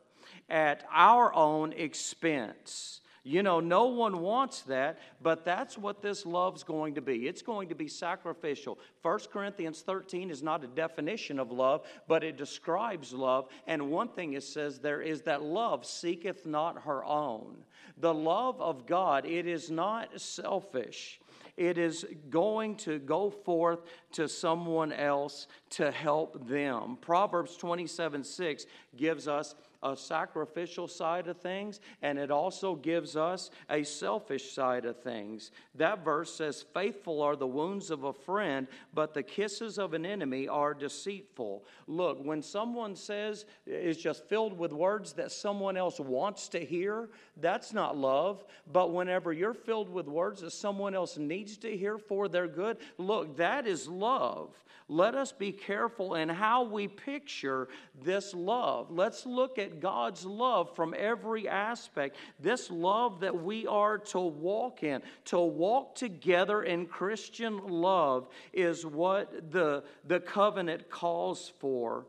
at 0.49 0.85
our 0.91 1.33
own 1.33 1.73
expense. 1.73 3.01
You 3.27 3.43
know, 3.43 3.59
no 3.59 3.87
one 3.87 4.21
wants 4.21 4.61
that, 4.61 4.99
but 5.21 5.43
that's 5.43 5.77
what 5.77 6.01
this 6.01 6.25
love's 6.25 6.63
going 6.63 6.95
to 6.95 7.01
be. 7.01 7.27
It's 7.27 7.41
going 7.41 7.67
to 7.67 7.75
be 7.75 7.89
sacrificial. 7.89 8.79
1 9.01 9.19
Corinthians 9.33 9.81
13 9.81 10.29
is 10.29 10.41
not 10.41 10.63
a 10.63 10.67
definition 10.67 11.37
of 11.37 11.51
love, 11.51 11.85
but 12.07 12.23
it 12.23 12.37
describes 12.37 13.11
love. 13.11 13.49
And 13.67 13.91
one 13.91 14.07
thing 14.07 14.33
it 14.33 14.43
says 14.43 14.79
there 14.79 15.01
is 15.01 15.23
that 15.23 15.43
love 15.43 15.85
seeketh 15.85 16.45
not 16.45 16.83
her 16.83 17.03
own. 17.03 17.65
The 17.97 18.13
love 18.13 18.61
of 18.61 18.85
God, 18.85 19.25
it 19.25 19.45
is 19.45 19.69
not 19.69 20.21
selfish 20.21 21.19
it 21.57 21.79
is 21.79 22.05
going 22.29 22.75
to 22.75 22.99
go 22.99 23.31
forth 23.31 23.79
to 24.11 24.29
someone 24.29 24.93
else 24.93 25.47
to 25.71 25.89
help 25.89 26.47
them. 26.47 26.99
Proverbs 27.01 27.57
27 27.57 28.23
6 28.23 28.65
gives 28.95 29.27
us 29.27 29.55
a 29.83 29.95
sacrificial 29.95 30.87
side 30.87 31.27
of 31.27 31.37
things, 31.37 31.79
and 32.01 32.17
it 32.17 32.31
also 32.31 32.75
gives 32.75 33.15
us 33.15 33.51
a 33.69 33.83
selfish 33.83 34.51
side 34.51 34.85
of 34.85 35.01
things. 35.01 35.51
That 35.75 36.03
verse 36.03 36.33
says, 36.33 36.65
Faithful 36.73 37.21
are 37.21 37.35
the 37.35 37.47
wounds 37.47 37.91
of 37.91 38.03
a 38.03 38.13
friend, 38.13 38.67
but 38.93 39.13
the 39.13 39.23
kisses 39.23 39.77
of 39.77 39.93
an 39.93 40.05
enemy 40.05 40.47
are 40.47 40.73
deceitful. 40.73 41.65
Look, 41.87 42.23
when 42.23 42.41
someone 42.41 42.95
says 42.95 43.45
is 43.65 43.97
just 43.97 44.27
filled 44.27 44.57
with 44.57 44.71
words 44.71 45.13
that 45.13 45.31
someone 45.31 45.77
else 45.77 45.99
wants 45.99 46.49
to 46.49 46.63
hear, 46.63 47.09
that's 47.37 47.73
not 47.73 47.97
love. 47.97 48.45
But 48.71 48.93
whenever 48.93 49.33
you're 49.33 49.53
filled 49.53 49.89
with 49.89 50.07
words 50.07 50.41
that 50.41 50.51
someone 50.51 50.95
else 50.95 51.17
needs 51.17 51.57
to 51.57 51.75
hear 51.75 51.97
for 51.97 52.27
their 52.27 52.47
good, 52.47 52.77
look, 52.97 53.37
that 53.37 53.67
is 53.67 53.87
love. 53.87 54.49
Let 54.89 55.15
us 55.15 55.33
be 55.33 55.51
careful 55.51 56.15
in 56.15 56.29
how 56.29 56.63
we 56.63 56.87
picture 56.87 57.67
this 58.03 58.33
love. 58.33 58.89
Let's 58.89 59.25
look 59.25 59.59
at 59.59 59.81
God's 59.81 60.25
love 60.25 60.73
from 60.75 60.95
every 60.97 61.49
aspect. 61.49 62.15
This 62.39 62.71
love 62.71 63.19
that 63.19 63.43
we 63.43 63.67
are 63.67 63.97
to 63.97 64.19
walk 64.19 64.83
in, 64.83 65.01
to 65.25 65.39
walk 65.39 65.95
together 65.95 66.63
in 66.63 66.85
Christian 66.85 67.57
love, 67.67 68.29
is 68.53 68.85
what 68.85 69.51
the, 69.51 69.83
the 70.05 70.21
covenant 70.21 70.89
calls 70.89 71.51
for. 71.59 72.05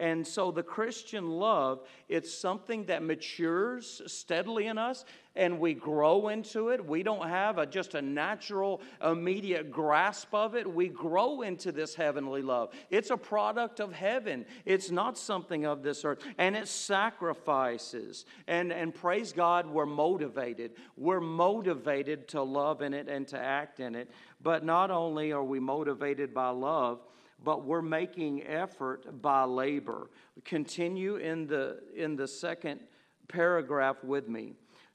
And 0.00 0.26
so 0.26 0.50
the 0.50 0.62
Christian 0.62 1.28
love, 1.28 1.82
it's 2.08 2.32
something 2.32 2.86
that 2.86 3.02
matures 3.02 4.00
steadily 4.06 4.66
in 4.66 4.78
us 4.78 5.04
and 5.36 5.60
we 5.60 5.74
grow 5.74 6.28
into 6.28 6.70
it. 6.70 6.84
We 6.84 7.02
don't 7.02 7.28
have 7.28 7.58
a, 7.58 7.66
just 7.66 7.94
a 7.94 8.00
natural, 8.00 8.80
immediate 9.04 9.70
grasp 9.70 10.34
of 10.34 10.54
it. 10.56 10.66
We 10.66 10.88
grow 10.88 11.42
into 11.42 11.70
this 11.70 11.94
heavenly 11.94 12.40
love. 12.40 12.70
It's 12.88 13.10
a 13.10 13.16
product 13.16 13.78
of 13.78 13.92
heaven, 13.92 14.46
it's 14.64 14.90
not 14.90 15.18
something 15.18 15.66
of 15.66 15.82
this 15.82 16.02
earth. 16.02 16.20
And 16.38 16.56
it 16.56 16.66
sacrifices. 16.66 18.24
And, 18.48 18.72
and 18.72 18.94
praise 18.94 19.32
God, 19.32 19.66
we're 19.66 19.84
motivated. 19.84 20.72
We're 20.96 21.20
motivated 21.20 22.26
to 22.28 22.42
love 22.42 22.80
in 22.80 22.94
it 22.94 23.06
and 23.06 23.28
to 23.28 23.38
act 23.38 23.80
in 23.80 23.94
it. 23.94 24.10
But 24.42 24.64
not 24.64 24.90
only 24.90 25.32
are 25.32 25.44
we 25.44 25.60
motivated 25.60 26.32
by 26.32 26.48
love, 26.48 27.00
but 27.44 27.64
we're 27.64 27.82
making 27.82 28.46
effort 28.46 29.22
by 29.22 29.44
labor. 29.44 30.10
Continue 30.44 31.16
in 31.16 31.46
the, 31.46 31.80
in 31.94 32.16
the 32.16 32.28
second 32.28 32.80
paragraph 33.28 34.02
with 34.04 34.28
me. 34.28 34.54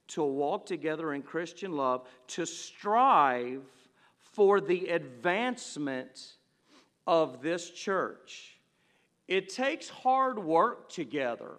To 0.10 0.24
walk 0.24 0.66
together 0.66 1.14
in 1.14 1.24
Christian 1.24 1.72
love, 1.72 2.08
to 2.28 2.46
strive 2.46 3.64
for 4.34 4.62
the 4.62 4.90
advancement 4.90 6.34
of 7.08 7.42
this 7.42 7.72
church. 7.72 8.60
It 9.28 9.50
takes 9.50 9.90
hard 9.90 10.38
work 10.38 10.90
together 10.90 11.54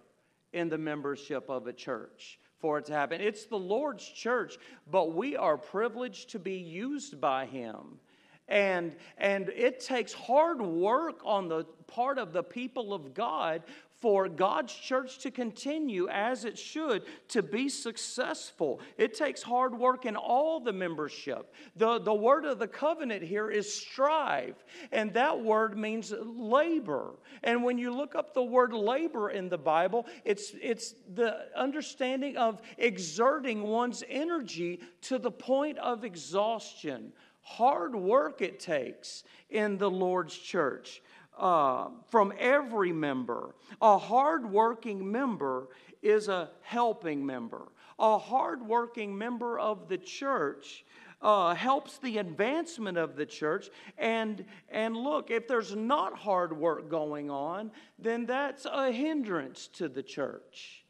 in 0.53 0.69
the 0.69 0.77
membership 0.77 1.49
of 1.49 1.67
a 1.67 1.73
church 1.73 2.39
for 2.59 2.79
it 2.79 2.85
to 2.85 2.93
happen. 2.93 3.21
It's 3.21 3.45
the 3.45 3.57
Lord's 3.57 4.07
church, 4.07 4.57
but 4.89 5.13
we 5.13 5.35
are 5.35 5.57
privileged 5.57 6.29
to 6.31 6.39
be 6.39 6.55
used 6.55 7.19
by 7.19 7.45
Him. 7.45 7.99
And, 8.47 8.95
and 9.17 9.49
it 9.49 9.79
takes 9.79 10.13
hard 10.13 10.61
work 10.61 11.19
on 11.25 11.47
the 11.49 11.65
part 11.87 12.17
of 12.17 12.33
the 12.33 12.43
people 12.43 12.93
of 12.93 13.13
God 13.13 13.63
for 13.99 14.29
God's 14.29 14.73
church 14.73 15.17
to 15.19 15.31
continue 15.31 16.07
as 16.09 16.45
it 16.45 16.57
should 16.57 17.03
to 17.29 17.41
be 17.41 17.67
successful. 17.67 18.79
It 18.97 19.15
takes 19.15 19.41
hard 19.41 19.77
work 19.77 20.05
in 20.05 20.15
all 20.15 20.59
the 20.59 20.71
membership. 20.71 21.53
The, 21.75 21.99
the 21.99 22.13
word 22.13 22.45
of 22.45 22.59
the 22.59 22.67
covenant 22.67 23.23
here 23.23 23.49
is 23.49 23.73
strive, 23.73 24.63
and 24.91 25.11
that 25.13 25.41
word 25.41 25.77
means 25.77 26.13
labor. 26.21 27.15
And 27.43 27.63
when 27.63 27.79
you 27.79 27.91
look 27.91 28.13
up 28.13 28.35
the 28.35 28.43
word 28.43 28.71
labor 28.71 29.31
in 29.31 29.49
the 29.49 29.57
Bible, 29.57 30.05
it's, 30.23 30.51
it's 30.61 30.93
the 31.15 31.47
understanding 31.55 32.37
of 32.37 32.61
exerting 32.77 33.63
one's 33.63 34.03
energy 34.07 34.79
to 35.01 35.17
the 35.17 35.31
point 35.31 35.79
of 35.79 36.03
exhaustion 36.03 37.13
hard 37.47 37.95
work 37.95 38.41
it 38.41 38.59
takes 38.59 39.23
in 39.49 39.77
the 39.77 39.89
Lord's 39.89 40.37
church 40.37 41.01
uh, 41.37 41.87
from 42.09 42.33
every 42.37 42.91
member. 42.91 43.55
A 43.81 43.97
hardworking 43.97 45.09
member 45.09 45.69
is 46.01 46.27
a 46.27 46.49
helping 46.61 47.25
member. 47.25 47.69
A 47.99 48.17
hardworking 48.17 49.17
member 49.17 49.57
of 49.57 49.87
the 49.87 49.97
church 49.97 50.83
uh, 51.21 51.55
helps 51.55 51.99
the 51.99 52.17
advancement 52.17 52.97
of 52.97 53.15
the 53.15 53.25
church. 53.25 53.69
And, 53.97 54.43
and 54.69 54.97
look, 54.97 55.31
if 55.31 55.47
there's 55.47 55.73
not 55.73 56.17
hard 56.17 56.55
work 56.55 56.89
going 56.89 57.31
on, 57.31 57.71
then 57.97 58.25
that's 58.25 58.65
a 58.65 58.91
hindrance 58.91 59.67
to 59.75 59.87
the 59.87 60.03
church. 60.03 60.83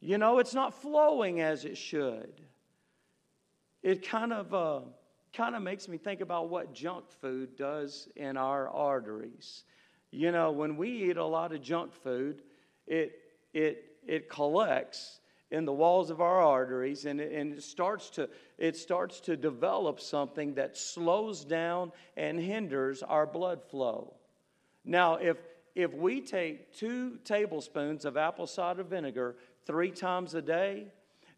You 0.00 0.18
know, 0.18 0.38
it's 0.38 0.54
not 0.54 0.74
flowing 0.74 1.40
as 1.40 1.64
it 1.64 1.78
should. 1.78 2.42
It 3.82 4.06
kind 4.06 4.34
of. 4.34 4.52
Uh, 4.52 4.80
kind 5.34 5.56
of 5.56 5.62
makes 5.62 5.88
me 5.88 5.98
think 5.98 6.20
about 6.20 6.48
what 6.48 6.72
junk 6.72 7.04
food 7.20 7.56
does 7.56 8.08
in 8.16 8.36
our 8.36 8.68
arteries. 8.68 9.64
You 10.10 10.30
know, 10.30 10.52
when 10.52 10.76
we 10.76 11.10
eat 11.10 11.16
a 11.16 11.24
lot 11.24 11.52
of 11.52 11.60
junk 11.60 11.92
food, 11.92 12.42
it, 12.86 13.18
it, 13.52 13.84
it 14.06 14.28
collects 14.28 15.18
in 15.50 15.64
the 15.64 15.72
walls 15.72 16.10
of 16.10 16.20
our 16.20 16.40
arteries 16.40 17.04
and 17.04 17.20
it, 17.20 17.32
and 17.32 17.54
it 17.54 17.62
starts 17.62 18.10
to 18.10 18.28
it 18.58 18.76
starts 18.76 19.20
to 19.20 19.36
develop 19.36 20.00
something 20.00 20.54
that 20.54 20.76
slows 20.76 21.44
down 21.44 21.92
and 22.16 22.40
hinders 22.40 23.02
our 23.02 23.26
blood 23.26 23.62
flow 23.62 24.14
now 24.84 25.14
if 25.14 25.36
if 25.74 25.92
we 25.94 26.20
take 26.20 26.72
two 26.72 27.18
tablespoons 27.24 28.04
of 28.04 28.16
apple 28.16 28.46
cider 28.46 28.82
vinegar 28.82 29.36
three 29.64 29.90
times 29.90 30.34
a 30.34 30.42
day 30.42 30.86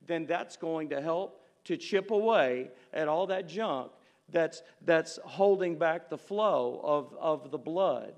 then 0.07 0.25
that's 0.25 0.57
going 0.57 0.89
to 0.89 1.01
help 1.01 1.43
to 1.67 1.77
chip 1.77 2.11
away 2.11 2.71
at 2.93 3.09
all 3.09 3.27
that 3.29 3.49
junk 3.49 3.93
that's, 4.31 4.63
that's 4.85 5.19
holding 5.25 5.79
back 5.79 6.11
the 6.11 6.19
flow 6.19 6.81
of, 6.83 7.15
of 7.21 7.51
the 7.51 7.59
blood. 7.59 8.15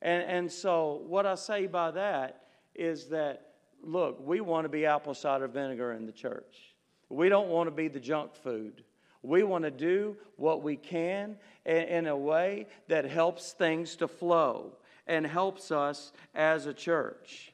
And, 0.00 0.22
and 0.22 0.52
so, 0.52 1.02
what 1.06 1.26
I 1.26 1.34
say 1.34 1.66
by 1.66 1.90
that 1.92 2.44
is 2.74 3.06
that 3.06 3.54
look, 3.82 4.18
we 4.24 4.40
want 4.40 4.64
to 4.64 4.68
be 4.68 4.86
apple 4.86 5.14
cider 5.14 5.48
vinegar 5.48 5.92
in 5.92 6.06
the 6.06 6.12
church. 6.12 6.74
We 7.08 7.28
don't 7.28 7.48
want 7.48 7.68
to 7.68 7.70
be 7.70 7.88
the 7.88 8.00
junk 8.00 8.34
food. 8.34 8.82
We 9.22 9.42
want 9.42 9.64
to 9.64 9.70
do 9.70 10.16
what 10.36 10.62
we 10.62 10.76
can 10.76 11.36
in 11.64 12.06
a 12.06 12.16
way 12.16 12.66
that 12.88 13.06
helps 13.06 13.52
things 13.52 13.96
to 13.96 14.08
flow 14.08 14.72
and 15.06 15.26
helps 15.26 15.70
us 15.70 16.12
as 16.34 16.66
a 16.66 16.74
church. 16.74 17.52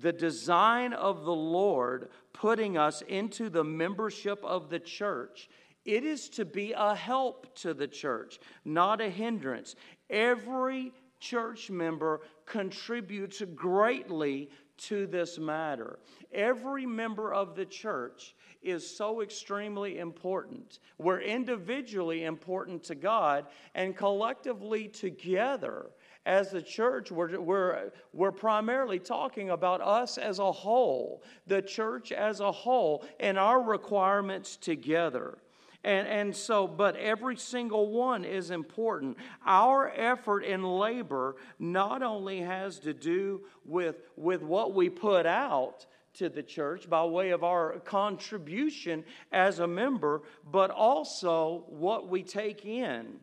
The 0.00 0.12
design 0.12 0.94
of 0.94 1.24
the 1.24 1.34
Lord 1.34 2.08
putting 2.32 2.76
us 2.76 3.02
into 3.02 3.48
the 3.50 3.64
membership 3.64 4.42
of 4.44 4.70
the 4.70 4.80
church, 4.80 5.48
it 5.84 6.04
is 6.04 6.28
to 6.30 6.44
be 6.44 6.72
a 6.72 6.94
help 6.94 7.54
to 7.56 7.74
the 7.74 7.88
church, 7.88 8.38
not 8.64 9.00
a 9.00 9.08
hindrance. 9.08 9.74
Every 10.08 10.92
church 11.20 11.70
member 11.70 12.20
contributes 12.46 13.42
greatly 13.54 14.50
to 14.76 15.06
this 15.06 15.38
matter. 15.38 15.98
Every 16.32 16.86
member 16.86 17.32
of 17.32 17.54
the 17.54 17.66
church 17.66 18.34
is 18.62 18.96
so 18.96 19.22
extremely 19.22 19.98
important. 19.98 20.78
We're 20.98 21.20
individually 21.20 22.24
important 22.24 22.84
to 22.84 22.94
God, 22.94 23.46
and 23.74 23.96
collectively 23.96 24.88
together 24.88 25.90
as 26.24 26.50
the 26.50 26.62
church, 26.62 27.10
we're, 27.10 27.40
we're, 27.40 27.90
we're 28.12 28.32
primarily 28.32 28.98
talking 28.98 29.50
about 29.50 29.80
us 29.80 30.18
as 30.18 30.38
a 30.38 30.52
whole, 30.52 31.22
the 31.46 31.60
church 31.60 32.12
as 32.12 32.40
a 32.40 32.52
whole, 32.52 33.04
and 33.18 33.38
our 33.38 33.60
requirements 33.60 34.56
together. 34.56 35.38
And, 35.84 36.06
and 36.06 36.36
so, 36.36 36.68
but 36.68 36.94
every 36.96 37.36
single 37.36 37.90
one 37.90 38.24
is 38.24 38.52
important. 38.52 39.16
Our 39.44 39.90
effort 39.96 40.44
and 40.44 40.64
labor 40.64 41.36
not 41.58 42.04
only 42.04 42.40
has 42.40 42.78
to 42.80 42.94
do 42.94 43.42
with, 43.64 43.96
with 44.16 44.42
what 44.42 44.74
we 44.74 44.88
put 44.88 45.26
out, 45.26 45.86
to 46.14 46.28
the 46.28 46.42
church 46.42 46.88
by 46.90 47.02
way 47.04 47.30
of 47.30 47.42
our 47.42 47.78
contribution 47.80 49.04
as 49.32 49.60
a 49.60 49.66
member, 49.66 50.22
but 50.50 50.70
also 50.70 51.64
what 51.68 52.08
we 52.08 52.22
take 52.22 52.66
in. 52.66 53.18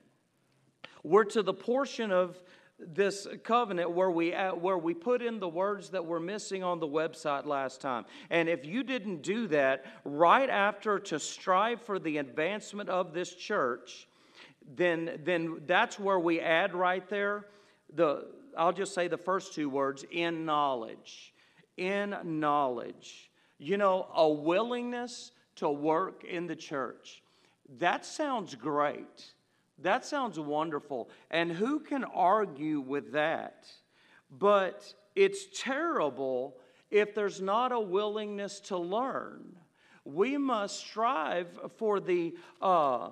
We're 1.04 1.26
to 1.26 1.44
the 1.44 1.54
portion 1.54 2.12
of 2.12 2.42
this 2.80 3.28
covenant 3.44 3.92
where 3.92 4.12
we 4.12 4.34
uh, 4.34 4.56
where 4.56 4.78
we 4.78 4.94
put 4.94 5.22
in 5.22 5.40
the 5.40 5.48
words 5.48 5.90
that 5.90 6.06
were 6.06 6.20
missing 6.20 6.64
on 6.64 6.80
the 6.80 6.88
website 6.88 7.46
last 7.46 7.82
time. 7.82 8.06
And 8.30 8.48
if 8.48 8.66
you 8.66 8.84
didn't 8.84 9.22
do 9.22 9.48
that 9.48 9.86
right 10.06 10.50
after 10.50 11.00
to 11.00 11.20
strive 11.20 11.82
for 11.82 12.00
the 12.00 12.18
advancement 12.18 12.90
of 12.90 13.14
this 13.14 13.34
church, 13.34 14.08
then 14.76 15.20
then 15.24 15.62
that's 15.66 16.00
where 16.00 16.20
we 16.20 16.40
add 16.40 16.74
right 16.74 17.08
there 17.10 17.46
the 17.94 18.28
I'll 18.58 18.74
just 18.74 18.94
say 18.94 19.08
the 19.08 19.18
first 19.18 19.54
two 19.54 19.70
words 19.70 20.06
in 20.12 20.46
knowledge. 20.46 21.34
In 21.78 22.16
knowledge. 22.24 23.30
You 23.58 23.78
know, 23.78 24.08
a 24.14 24.30
willingness 24.30 25.32
to 25.56 25.70
work 25.70 26.24
in 26.24 26.48
the 26.48 26.56
church. 26.56 27.22
That 27.78 28.06
sounds 28.06 28.56
great. 28.56 29.34
That 29.82 30.06
sounds 30.06 30.40
wonderful. 30.40 31.10
And 31.32 31.52
who 31.52 31.80
can 31.80 32.04
argue 32.04 32.80
with 32.80 33.14
that? 33.14 33.68
But 34.32 34.94
it's 35.16 35.46
terrible 35.62 36.58
if 36.92 37.14
there's 37.16 37.42
not 37.42 37.72
a 37.72 37.80
willingness 37.80 38.60
to 38.62 38.78
learn. 38.78 39.56
We 40.06 40.38
must 40.38 40.80
strive 40.80 41.48
for 41.78 42.00
the, 42.00 42.36
uh, 42.62 43.10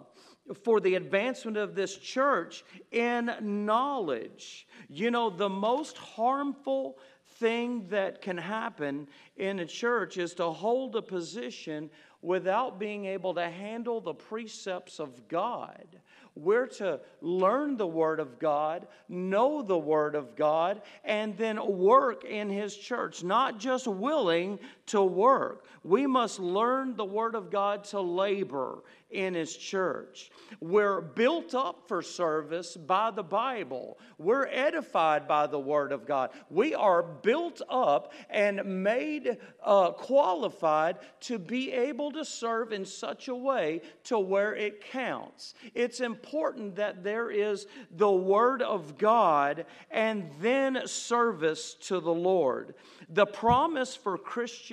for 0.63 0.79
the 0.79 0.95
advancement 0.95 1.57
of 1.57 1.75
this 1.75 1.95
church 1.97 2.63
in 2.91 3.31
knowledge. 3.41 4.67
You 4.89 5.11
know, 5.11 5.29
the 5.29 5.49
most 5.49 5.97
harmful 5.97 6.97
thing 7.39 7.87
that 7.89 8.21
can 8.21 8.37
happen 8.37 9.07
in 9.35 9.59
a 9.59 9.65
church 9.65 10.17
is 10.17 10.33
to 10.35 10.49
hold 10.49 10.95
a 10.95 11.01
position 11.01 11.89
without 12.21 12.79
being 12.79 13.05
able 13.05 13.33
to 13.35 13.47
handle 13.47 14.01
the 14.01 14.13
precepts 14.13 14.99
of 14.99 15.27
God. 15.27 15.99
We're 16.37 16.67
to 16.67 16.99
learn 17.21 17.77
the 17.77 17.87
Word 17.87 18.19
of 18.19 18.39
God, 18.39 18.87
know 19.09 19.61
the 19.61 19.77
Word 19.77 20.15
of 20.15 20.35
God, 20.35 20.81
and 21.03 21.37
then 21.37 21.59
work 21.65 22.23
in 22.23 22.49
His 22.49 22.75
church, 22.75 23.23
not 23.23 23.59
just 23.59 23.87
willing 23.87 24.59
to 24.87 25.03
work. 25.03 25.65
We 25.83 26.07
must 26.07 26.39
learn 26.39 26.95
the 26.95 27.05
Word 27.05 27.35
of 27.35 27.49
God 27.49 27.83
to 27.85 28.01
labor 28.01 28.83
in 29.09 29.33
His 29.33 29.55
church. 29.55 30.31
We're 30.59 30.99
built 30.99 31.55
up 31.55 31.87
for 31.87 32.01
service 32.01 32.75
by 32.75 33.11
the 33.11 33.23
Bible, 33.23 33.97
we're 34.17 34.47
edified 34.47 35.27
by 35.27 35.47
the 35.47 35.59
Word 35.59 35.91
of 35.91 36.05
God. 36.05 36.31
We 36.49 36.75
are 36.75 37.03
built 37.03 37.61
up 37.69 38.13
and 38.29 38.83
made 38.83 39.37
uh, 39.63 39.91
qualified 39.91 40.97
to 41.21 41.39
be 41.39 41.71
able 41.71 42.11
to 42.13 42.25
serve 42.25 42.73
in 42.73 42.85
such 42.85 43.27
a 43.27 43.35
way 43.35 43.81
to 44.05 44.19
where 44.19 44.55
it 44.55 44.81
counts. 44.81 45.53
It's 45.73 45.99
important 45.99 46.75
that 46.75 47.03
there 47.03 47.29
is 47.29 47.67
the 47.91 48.11
Word 48.11 48.61
of 48.61 48.97
God 48.97 49.65
and 49.91 50.29
then 50.41 50.81
service 50.85 51.75
to 51.81 51.99
the 51.99 52.13
Lord. 52.13 52.75
The 53.09 53.25
promise 53.25 53.95
for 53.95 54.17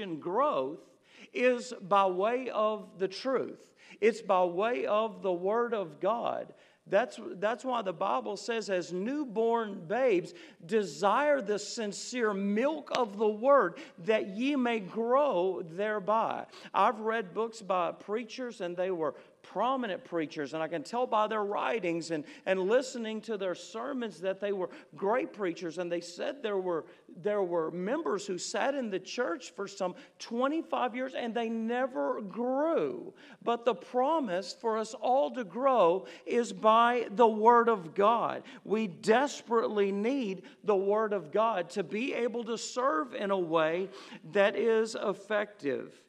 Christian 0.04 0.20
growth 0.20 0.80
is 1.32 1.72
by 1.80 2.06
way 2.06 2.50
of 2.50 2.98
the 2.98 3.08
truth. 3.08 3.72
It's 4.00 4.20
by 4.20 4.44
way 4.44 4.86
of 4.86 5.22
the 5.22 5.32
Word 5.32 5.72
of 5.72 6.00
God. 6.00 6.52
That's, 6.86 7.18
that's 7.36 7.64
why 7.64 7.80
the 7.80 7.94
Bible 7.94 8.36
says, 8.36 8.68
as 8.68 8.92
newborn 8.92 9.86
babes, 9.88 10.34
desire 10.66 11.40
the 11.40 11.58
sincere 11.58 12.34
milk 12.34 12.90
of 12.94 13.16
the 13.16 13.28
word 13.28 13.78
that 14.04 14.36
ye 14.36 14.54
may 14.54 14.80
grow 14.80 15.62
thereby. 15.64 16.44
I've 16.74 17.00
read 17.00 17.32
books 17.32 17.62
by 17.62 17.92
preachers, 17.92 18.60
and 18.60 18.76
they 18.76 18.90
were 18.90 19.14
prominent 19.44 20.04
preachers, 20.04 20.54
and 20.54 20.62
I 20.62 20.68
can 20.68 20.83
tell 20.83 21.07
by 21.07 21.28
their 21.28 21.44
writings 21.44 22.11
and, 22.11 22.24
and 22.46 22.61
listening 22.61 23.20
to 23.22 23.37
their 23.37 23.54
sermons 23.54 24.20
that 24.20 24.40
they 24.40 24.52
were 24.52 24.70
great 24.96 25.33
preachers. 25.33 25.78
And 25.78 25.92
they 25.92 26.00
said 26.00 26.42
there 26.42 26.59
were, 26.59 26.87
there 27.22 27.42
were 27.42 27.70
members 27.70 28.26
who 28.26 28.38
sat 28.38 28.74
in 28.74 28.90
the 28.90 28.98
church 28.98 29.52
for 29.54 29.68
some 29.68 29.94
25 30.18 30.96
years 30.96 31.14
and 31.14 31.35
they 31.35 31.48
never 31.48 32.20
grew. 32.20 33.14
But 33.42 33.64
the 33.64 33.74
promise 33.74 34.57
for 34.59 34.78
us 34.78 34.94
all 34.94 35.30
to 35.33 35.44
grow 35.44 36.07
is 36.26 36.52
by 36.52 37.07
the 37.11 37.28
Word 37.28 37.68
of 37.68 37.94
God. 37.94 38.42
We 38.64 38.88
desperately 38.88 39.92
need 39.92 40.42
the 40.64 40.76
Word 40.76 41.12
of 41.12 41.30
God 41.30 41.70
to 41.70 41.83
be 41.83 42.14
able 42.14 42.44
to 42.44 42.59
serve 42.59 43.14
in 43.14 43.30
a 43.30 43.38
way 43.38 43.88
that 44.33 44.57
is 44.57 44.96
effective. 45.00 46.00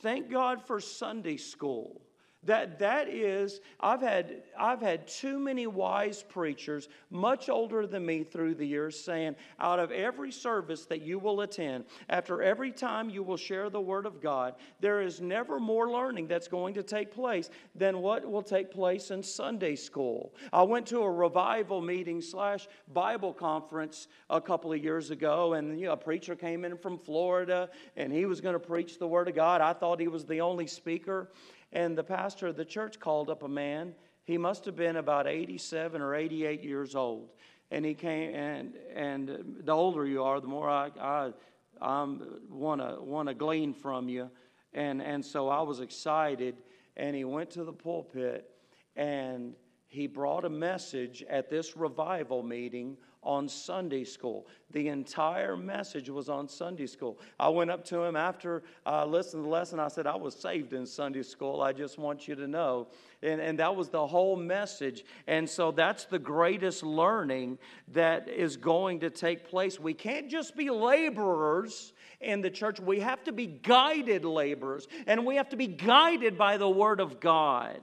Thank 0.00 0.30
God 0.30 0.62
for 0.62 0.80
Sunday 0.80 1.36
school. 1.36 2.00
That, 2.44 2.80
that 2.80 3.08
is, 3.08 3.60
I've 3.78 4.00
had, 4.00 4.42
I've 4.58 4.80
had 4.80 5.06
too 5.06 5.38
many 5.38 5.68
wise 5.68 6.24
preachers, 6.28 6.88
much 7.08 7.48
older 7.48 7.86
than 7.86 8.04
me 8.04 8.24
through 8.24 8.56
the 8.56 8.66
years, 8.66 8.98
saying, 8.98 9.36
out 9.60 9.78
of 9.78 9.92
every 9.92 10.32
service 10.32 10.84
that 10.86 11.02
you 11.02 11.20
will 11.20 11.42
attend, 11.42 11.84
after 12.08 12.42
every 12.42 12.72
time 12.72 13.08
you 13.10 13.22
will 13.22 13.36
share 13.36 13.70
the 13.70 13.80
Word 13.80 14.06
of 14.06 14.20
God, 14.20 14.56
there 14.80 15.02
is 15.02 15.20
never 15.20 15.60
more 15.60 15.88
learning 15.90 16.26
that's 16.26 16.48
going 16.48 16.74
to 16.74 16.82
take 16.82 17.12
place 17.12 17.48
than 17.76 17.98
what 17.98 18.28
will 18.28 18.42
take 18.42 18.72
place 18.72 19.12
in 19.12 19.22
Sunday 19.22 19.76
school. 19.76 20.34
I 20.52 20.62
went 20.62 20.86
to 20.88 20.98
a 20.98 21.10
revival 21.10 21.80
meeting 21.80 22.20
slash 22.20 22.66
Bible 22.92 23.32
conference 23.32 24.08
a 24.30 24.40
couple 24.40 24.72
of 24.72 24.82
years 24.82 25.12
ago, 25.12 25.52
and 25.52 25.78
you 25.78 25.86
know, 25.86 25.92
a 25.92 25.96
preacher 25.96 26.34
came 26.34 26.64
in 26.64 26.76
from 26.76 26.98
Florida, 26.98 27.70
and 27.96 28.12
he 28.12 28.26
was 28.26 28.40
going 28.40 28.54
to 28.54 28.58
preach 28.60 28.98
the 28.98 29.06
Word 29.06 29.28
of 29.28 29.36
God. 29.36 29.60
I 29.60 29.72
thought 29.74 30.00
he 30.00 30.08
was 30.08 30.24
the 30.24 30.40
only 30.40 30.66
speaker. 30.66 31.30
And 31.72 31.96
the 31.96 32.04
pastor 32.04 32.48
of 32.48 32.56
the 32.56 32.64
church 32.64 33.00
called 33.00 33.30
up 33.30 33.42
a 33.42 33.48
man. 33.48 33.94
He 34.24 34.38
must 34.38 34.64
have 34.66 34.76
been 34.76 34.96
about 34.96 35.26
87 35.26 36.00
or 36.00 36.14
88 36.14 36.62
years 36.62 36.94
old. 36.94 37.30
And 37.70 37.84
he 37.84 37.94
came, 37.94 38.34
and, 38.34 38.74
and 38.94 39.62
the 39.64 39.72
older 39.72 40.06
you 40.06 40.22
are, 40.22 40.40
the 40.40 40.46
more 40.46 40.68
I, 40.68 40.90
I, 41.00 41.32
I 41.80 42.06
want 42.50 43.28
to 43.28 43.34
glean 43.34 43.72
from 43.72 44.08
you. 44.08 44.30
And, 44.74 45.00
and 45.00 45.24
so 45.24 45.48
I 45.48 45.62
was 45.62 45.80
excited. 45.80 46.56
And 46.96 47.16
he 47.16 47.24
went 47.24 47.50
to 47.52 47.64
the 47.64 47.72
pulpit 47.72 48.48
and 48.96 49.54
he 49.88 50.06
brought 50.06 50.44
a 50.44 50.50
message 50.50 51.22
at 51.28 51.50
this 51.50 51.76
revival 51.76 52.42
meeting 52.42 52.96
on 53.22 53.48
Sunday 53.48 54.04
school. 54.04 54.46
The 54.72 54.88
entire 54.88 55.56
message 55.56 56.08
was 56.10 56.28
on 56.28 56.48
Sunday 56.48 56.86
school. 56.86 57.18
I 57.38 57.48
went 57.48 57.70
up 57.70 57.84
to 57.86 58.02
him 58.02 58.16
after 58.16 58.62
uh, 58.86 58.90
I 58.90 59.04
listened 59.04 59.42
to 59.42 59.44
the 59.44 59.52
lesson. 59.52 59.78
I 59.78 59.88
said, 59.88 60.06
I 60.06 60.16
was 60.16 60.34
saved 60.34 60.72
in 60.72 60.86
Sunday 60.86 61.22
school. 61.22 61.62
I 61.62 61.72
just 61.72 61.98
want 61.98 62.26
you 62.26 62.34
to 62.34 62.48
know. 62.48 62.88
And, 63.22 63.40
and 63.40 63.58
that 63.58 63.76
was 63.76 63.90
the 63.90 64.06
whole 64.06 64.36
message. 64.36 65.04
And 65.26 65.48
so 65.48 65.70
that's 65.70 66.06
the 66.06 66.18
greatest 66.18 66.82
learning 66.82 67.58
that 67.88 68.28
is 68.28 68.56
going 68.56 69.00
to 69.00 69.10
take 69.10 69.48
place. 69.48 69.78
We 69.78 69.94
can't 69.94 70.28
just 70.28 70.56
be 70.56 70.70
laborers 70.70 71.92
in 72.20 72.40
the 72.40 72.50
church, 72.50 72.78
we 72.78 73.00
have 73.00 73.24
to 73.24 73.32
be 73.32 73.46
guided 73.46 74.24
laborers, 74.24 74.86
and 75.08 75.26
we 75.26 75.36
have 75.36 75.48
to 75.48 75.56
be 75.56 75.66
guided 75.66 76.38
by 76.38 76.56
the 76.56 76.68
Word 76.68 77.00
of 77.00 77.18
God. 77.18 77.80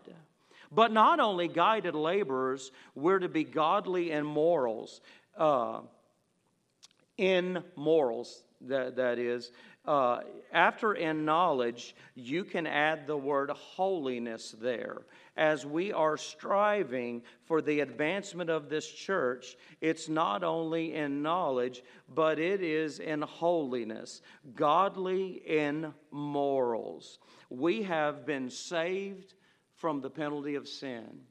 But 0.72 0.92
not 0.92 1.20
only 1.20 1.48
guided 1.48 1.96
laborers, 1.96 2.72
we're 2.94 3.20
to 3.20 3.30
be 3.30 3.44
godly 3.44 4.12
in 4.12 4.24
morals. 4.24 5.02
Uh, 5.40 5.80
in 7.18 7.64
morals, 7.76 8.44
that, 8.62 8.96
that 8.98 9.18
is. 9.18 9.52
Uh, 9.86 10.20
after 10.54 10.94
in 10.94 11.26
knowledge, 11.26 11.96
you 12.14 12.44
can 12.44 12.68
add 12.68 13.08
the 13.08 13.18
word 13.18 13.50
holiness 13.50 14.54
there. 14.62 14.98
As 15.36 15.66
we 15.66 15.92
are 15.94 16.18
striving 16.18 17.24
for 17.46 17.62
the 17.62 17.80
advancement 17.80 18.50
of 18.50 18.70
this 18.70 18.88
church, 18.88 19.58
it's 19.82 20.10
not 20.10 20.44
only 20.44 20.94
in 20.94 21.22
knowledge, 21.22 21.82
but 22.14 22.38
it 22.38 22.62
is 22.62 23.00
in 23.00 23.22
holiness, 23.22 24.22
godly 24.56 25.42
in 25.46 25.94
morals. 26.12 27.20
We 27.50 27.84
have 27.84 28.26
been 28.26 28.50
saved 28.50 29.34
from 29.74 30.02
the 30.02 30.10
penalty 30.10 30.56
of 30.56 30.68
sin, 30.68 31.22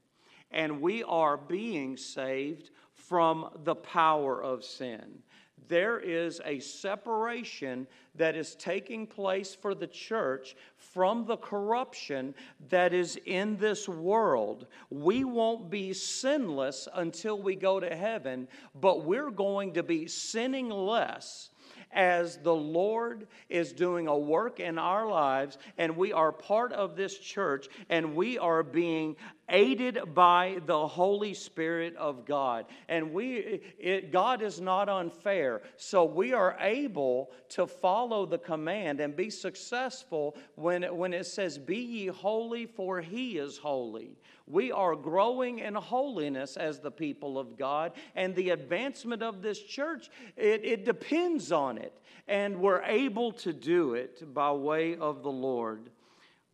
and 0.50 0.80
we 0.80 1.04
are 1.04 1.36
being 1.36 1.98
saved 1.98 2.70
from 3.08 3.50
the 3.64 3.74
power 3.74 4.42
of 4.42 4.64
sin 4.64 5.22
there 5.68 5.98
is 6.00 6.40
a 6.44 6.58
separation 6.58 7.86
that 8.14 8.34
is 8.34 8.54
taking 8.56 9.06
place 9.06 9.54
for 9.54 9.74
the 9.74 9.86
church 9.86 10.56
from 10.76 11.24
the 11.26 11.36
corruption 11.36 12.34
that 12.70 12.92
is 12.92 13.18
in 13.26 13.56
this 13.58 13.88
world. 13.88 14.66
We 14.90 15.24
won't 15.24 15.70
be 15.70 15.92
sinless 15.92 16.88
until 16.94 17.40
we 17.40 17.54
go 17.54 17.78
to 17.78 17.94
heaven, 17.94 18.48
but 18.74 19.04
we're 19.04 19.30
going 19.30 19.74
to 19.74 19.82
be 19.82 20.06
sinning 20.06 20.70
less 20.70 21.50
as 21.92 22.38
the 22.38 22.54
Lord 22.54 23.28
is 23.48 23.72
doing 23.72 24.08
a 24.08 24.18
work 24.18 24.60
in 24.60 24.78
our 24.78 25.08
lives 25.08 25.56
and 25.78 25.96
we 25.96 26.12
are 26.12 26.32
part 26.32 26.72
of 26.72 26.96
this 26.96 27.18
church 27.18 27.66
and 27.88 28.14
we 28.14 28.38
are 28.38 28.62
being 28.62 29.16
aided 29.48 30.14
by 30.14 30.60
the 30.66 30.86
Holy 30.86 31.34
Spirit 31.34 31.96
of 31.96 32.24
God. 32.24 32.66
And 32.88 33.12
we 33.12 33.62
it, 33.78 34.12
God 34.12 34.42
is 34.42 34.60
not 34.60 34.88
unfair. 34.88 35.62
So 35.76 36.04
we 36.04 36.32
are 36.32 36.56
able 36.60 37.30
to 37.50 37.66
follow 37.66 38.26
the 38.26 38.38
command 38.38 39.00
and 39.00 39.16
be 39.16 39.30
successful 39.30 40.36
when, 40.54 40.82
when 40.96 41.14
it 41.14 41.26
says, 41.26 41.58
Be 41.58 41.78
ye 41.78 42.06
holy, 42.06 42.66
for 42.66 43.00
he 43.00 43.38
is 43.38 43.58
holy. 43.58 44.18
We 44.46 44.72
are 44.72 44.96
growing 44.96 45.58
in 45.58 45.74
holiness 45.74 46.56
as 46.56 46.80
the 46.80 46.90
people 46.90 47.38
of 47.38 47.58
God, 47.58 47.92
and 48.14 48.34
the 48.34 48.50
advancement 48.50 49.22
of 49.22 49.42
this 49.42 49.62
church, 49.62 50.10
it, 50.36 50.64
it 50.64 50.84
depends 50.84 51.52
on 51.52 51.76
it. 51.78 51.92
And 52.26 52.60
we're 52.60 52.82
able 52.82 53.32
to 53.32 53.52
do 53.52 53.94
it 53.94 54.34
by 54.34 54.52
way 54.52 54.96
of 54.96 55.22
the 55.22 55.30
Lord. 55.30 55.90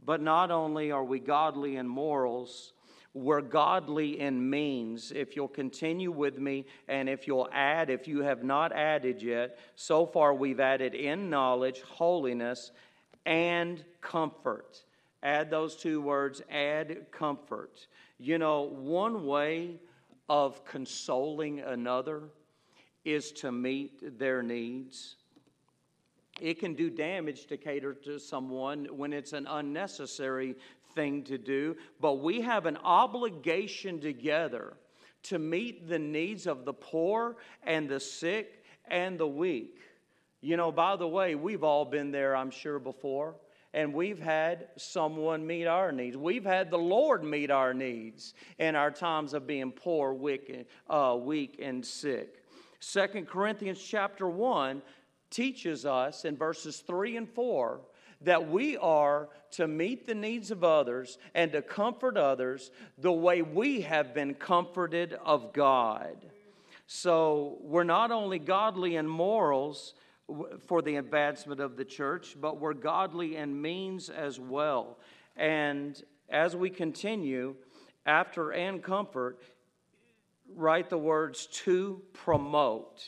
But 0.04 0.20
not 0.20 0.50
only 0.50 0.90
are 0.90 1.04
we 1.04 1.18
godly 1.18 1.76
in 1.76 1.88
morals, 1.88 2.73
we're 3.14 3.40
godly 3.40 4.20
in 4.20 4.50
means. 4.50 5.12
If 5.12 5.37
you'll 5.37 5.48
continue 5.48 6.11
with 6.11 6.38
me, 6.38 6.66
and 6.88 7.09
if 7.09 7.27
you'll 7.29 7.48
add, 7.53 7.88
if 7.88 8.09
you 8.09 8.20
have 8.20 8.42
not 8.42 8.72
added 8.72 9.22
yet, 9.22 9.57
so 9.77 10.05
far 10.05 10.35
we've 10.35 10.61
added 10.61 10.94
in 10.94 11.31
knowledge, 11.31 11.81
holiness, 11.83 12.72
and 13.24 13.85
comfort. 14.00 14.83
Add 15.22 15.48
those 15.48 15.77
two 15.77 16.00
words, 16.00 16.42
add 16.50 17.07
comfort. 17.12 17.87
You 18.18 18.38
know, 18.38 18.62
one 18.62 19.24
way 19.24 19.81
of 20.29 20.64
consoling 20.64 21.61
another 21.61 22.24
is 23.05 23.31
to 23.33 23.53
meet 23.53 24.18
their 24.18 24.42
needs. 24.42 25.16
It 26.40 26.59
can 26.59 26.74
do 26.74 26.90
damage 26.90 27.46
to 27.46 27.57
cater 27.57 27.94
to 27.94 28.18
someone 28.18 28.87
when 28.87 29.12
it's 29.12 29.33
an 29.33 29.46
unnecessary 29.46 30.57
thing 30.94 31.22
to 31.24 31.38
do, 31.38 31.76
but 32.00 32.14
we 32.14 32.40
have 32.42 32.66
an 32.66 32.76
obligation 32.85 34.00
together 34.00 34.74
to 35.24 35.38
meet 35.38 35.88
the 35.88 35.98
needs 35.98 36.46
of 36.46 36.64
the 36.64 36.72
poor 36.72 37.37
and 37.62 37.88
the 37.88 38.00
sick 38.00 38.64
and 38.88 39.18
the 39.18 39.26
weak. 39.26 39.78
You 40.40 40.57
know, 40.57 40.70
by 40.70 40.96
the 40.96 41.09
way, 41.09 41.35
we've 41.35 41.64
all 41.64 41.85
been 41.85 42.11
there, 42.11 42.37
I'm 42.37 42.50
sure, 42.50 42.78
before 42.78 43.37
and 43.74 43.92
we've 43.92 44.20
had 44.20 44.68
someone 44.76 45.44
meet 45.44 45.66
our 45.66 45.90
needs. 45.90 46.16
We've 46.16 46.44
had 46.44 46.70
the 46.70 46.78
Lord 46.78 47.24
meet 47.24 47.50
our 47.50 47.74
needs 47.74 48.35
in 48.59 48.76
our 48.76 48.92
times 48.92 49.35
of 49.35 49.48
being 49.48 49.72
poor, 49.72 50.14
weak, 50.14 50.68
uh, 50.88 51.18
weak 51.20 51.59
and 51.61 51.85
sick. 51.85 52.44
Second 52.78 53.26
Corinthians 53.26 53.83
chapter 53.83 54.28
1 54.28 54.80
teaches 55.28 55.85
us 55.85 56.24
in 56.24 56.37
verses 56.37 56.85
3 56.87 57.16
and 57.16 57.28
4 57.28 57.80
that 58.24 58.50
we 58.50 58.76
are 58.76 59.28
to 59.52 59.66
meet 59.68 60.06
the 60.06 60.14
needs 60.14 60.50
of 60.50 60.64
others 60.64 61.18
and 61.34 61.52
to 61.52 61.62
comfort 61.62 62.16
others 62.16 62.70
the 62.98 63.12
way 63.12 63.42
we 63.42 63.82
have 63.82 64.12
been 64.12 64.34
comforted 64.34 65.14
of 65.24 65.52
God. 65.52 66.16
So 66.87 67.58
we're 67.60 67.84
not 67.84 68.10
only 68.10 68.38
godly 68.38 68.96
in 68.96 69.06
morals, 69.06 69.94
for 70.66 70.82
the 70.82 70.96
advancement 70.96 71.60
of 71.60 71.76
the 71.76 71.84
church, 71.84 72.37
but 72.40 72.60
we're 72.60 72.74
godly 72.74 73.37
in 73.37 73.60
means 73.60 74.08
as 74.08 74.40
well. 74.40 74.98
And 75.37 76.02
as 76.30 76.56
we 76.56 76.70
continue, 76.70 77.56
after 78.06 78.50
and 78.50 78.82
comfort, 78.82 79.40
write 80.54 80.88
the 80.88 80.98
words 80.98 81.46
to 81.46 82.02
promote. 82.12 83.02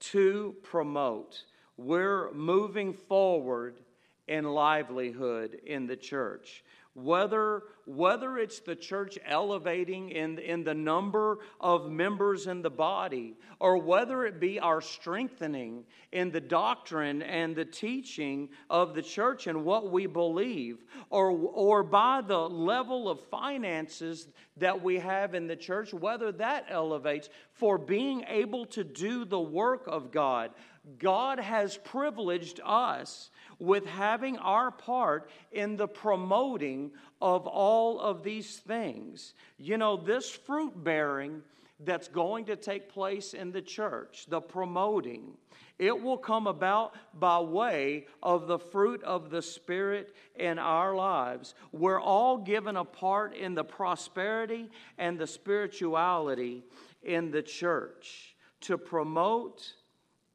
To 0.00 0.56
promote. 0.62 1.44
We're 1.76 2.32
moving 2.32 2.92
forward 2.92 3.80
in 4.28 4.44
livelihood 4.44 5.60
in 5.64 5.86
the 5.86 5.96
church 5.96 6.64
whether, 6.94 7.64
whether 7.86 8.38
it's 8.38 8.60
the 8.60 8.76
church 8.76 9.18
elevating 9.26 10.10
in, 10.10 10.38
in 10.38 10.62
the 10.62 10.74
number 10.74 11.38
of 11.60 11.90
members 11.90 12.46
in 12.46 12.62
the 12.62 12.70
body, 12.70 13.34
or 13.58 13.78
whether 13.78 14.24
it 14.24 14.38
be 14.38 14.60
our 14.60 14.80
strengthening 14.80 15.84
in 16.12 16.30
the 16.30 16.40
doctrine 16.40 17.20
and 17.22 17.56
the 17.56 17.64
teaching 17.64 18.48
of 18.70 18.94
the 18.94 19.02
church 19.02 19.48
and 19.48 19.64
what 19.64 19.90
we 19.90 20.06
believe, 20.06 20.84
or, 21.10 21.30
or 21.30 21.82
by 21.82 22.20
the 22.20 22.48
level 22.48 23.08
of 23.08 23.20
finances 23.28 24.28
that 24.56 24.80
we 24.80 24.96
have 24.96 25.34
in 25.34 25.48
the 25.48 25.56
church, 25.56 25.92
whether 25.92 26.30
that 26.30 26.64
elevates 26.68 27.28
for 27.54 27.76
being 27.76 28.24
able 28.28 28.66
to 28.66 28.84
do 28.84 29.24
the 29.24 29.40
work 29.40 29.82
of 29.88 30.12
God. 30.12 30.52
God 30.98 31.38
has 31.38 31.78
privileged 31.78 32.60
us 32.64 33.30
with 33.58 33.86
having 33.86 34.36
our 34.38 34.70
part 34.70 35.30
in 35.50 35.76
the 35.76 35.88
promoting 35.88 36.92
of 37.20 37.46
all 37.46 38.00
of 38.00 38.22
these 38.22 38.58
things. 38.58 39.34
You 39.56 39.78
know, 39.78 39.96
this 39.96 40.28
fruit 40.30 40.84
bearing 40.84 41.42
that's 41.80 42.08
going 42.08 42.44
to 42.46 42.56
take 42.56 42.88
place 42.88 43.34
in 43.34 43.50
the 43.50 43.62
church, 43.62 44.26
the 44.28 44.40
promoting, 44.40 45.36
it 45.78 46.02
will 46.02 46.18
come 46.18 46.46
about 46.46 46.94
by 47.14 47.40
way 47.40 48.06
of 48.22 48.46
the 48.46 48.58
fruit 48.58 49.02
of 49.02 49.30
the 49.30 49.42
Spirit 49.42 50.14
in 50.36 50.58
our 50.58 50.94
lives. 50.94 51.54
We're 51.72 52.00
all 52.00 52.38
given 52.38 52.76
a 52.76 52.84
part 52.84 53.34
in 53.34 53.54
the 53.54 53.64
prosperity 53.64 54.70
and 54.98 55.18
the 55.18 55.26
spirituality 55.26 56.62
in 57.02 57.32
the 57.32 57.42
church 57.42 58.36
to 58.60 58.78
promote 58.78 59.74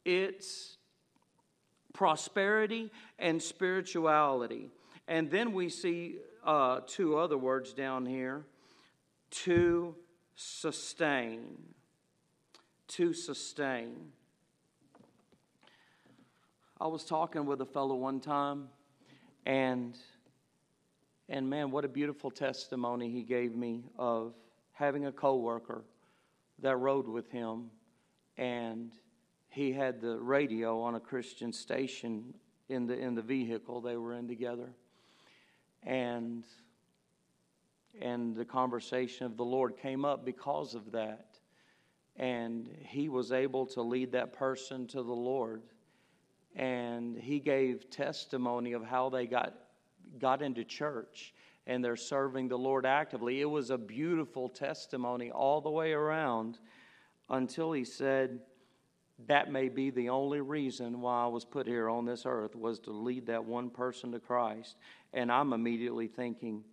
its 0.05 0.77
prosperity 1.93 2.91
and 3.17 3.41
spirituality. 3.41 4.69
And 5.07 5.29
then 5.29 5.53
we 5.53 5.69
see 5.69 6.17
uh, 6.45 6.81
two 6.87 7.17
other 7.17 7.37
words 7.37 7.73
down 7.73 8.05
here 8.05 8.45
to 9.31 9.95
sustain. 10.35 11.57
To 12.89 13.13
sustain. 13.13 14.11
I 16.81 16.87
was 16.87 17.03
talking 17.03 17.45
with 17.45 17.59
a 17.59 17.65
fellow 17.65 17.95
one 17.95 18.21
time, 18.21 18.69
and 19.45 19.97
and 21.27 21.49
man, 21.49 21.69
what 21.71 21.83
a 21.85 21.89
beautiful 21.89 22.31
testimony 22.31 23.11
he 23.11 23.21
gave 23.21 23.55
me 23.55 23.83
of 23.97 24.33
having 24.71 25.05
a 25.05 25.11
coworker 25.11 25.83
that 26.59 26.77
rode 26.77 27.07
with 27.07 27.29
him, 27.29 27.69
and 28.37 28.93
he 29.49 29.71
had 29.73 29.99
the 29.99 30.17
radio 30.19 30.81
on 30.81 30.95
a 30.95 30.99
Christian 30.99 31.51
station 31.51 32.33
in 32.69 32.85
the 32.85 32.97
in 32.97 33.15
the 33.15 33.21
vehicle 33.21 33.81
they 33.81 33.97
were 33.97 34.13
in 34.13 34.27
together, 34.27 34.69
and 35.83 36.45
and 37.99 38.35
the 38.35 38.45
conversation 38.45 39.25
of 39.25 39.35
the 39.35 39.45
Lord 39.45 39.77
came 39.77 40.05
up 40.05 40.23
because 40.23 40.75
of 40.75 40.91
that, 40.91 41.39
and 42.15 42.69
he 42.81 43.09
was 43.09 43.31
able 43.31 43.65
to 43.67 43.81
lead 43.81 44.11
that 44.11 44.33
person 44.33 44.87
to 44.87 45.01
the 45.01 45.13
Lord, 45.13 45.63
and 46.55 47.17
he 47.17 47.39
gave 47.39 47.89
testimony 47.89 48.73
of 48.73 48.83
how 48.85 49.09
they 49.09 49.25
got 49.25 49.53
got 50.19 50.41
into 50.41 50.63
church 50.63 51.33
and 51.67 51.85
they're 51.85 51.95
serving 51.95 52.47
the 52.47 52.57
Lord 52.57 52.83
actively. 52.83 53.41
It 53.41 53.45
was 53.45 53.69
a 53.69 53.77
beautiful 53.77 54.49
testimony 54.49 55.29
all 55.29 55.61
the 55.61 55.69
way 55.69 55.93
around 55.93 56.57
until 57.29 57.71
he 57.71 57.83
said 57.83 58.39
that 59.27 59.51
may 59.51 59.69
be 59.69 59.89
the 59.89 60.09
only 60.09 60.41
reason 60.41 61.01
why 61.01 61.23
I 61.23 61.27
was 61.27 61.45
put 61.45 61.67
here 61.67 61.89
on 61.89 62.05
this 62.05 62.23
earth 62.25 62.55
was 62.55 62.79
to 62.79 62.91
lead 62.91 63.27
that 63.27 63.43
one 63.43 63.69
person 63.69 64.11
to 64.13 64.19
Christ. 64.19 64.77
And 65.13 65.31
I'm 65.31 65.53
immediately 65.53 66.07
thinking, 66.07 66.63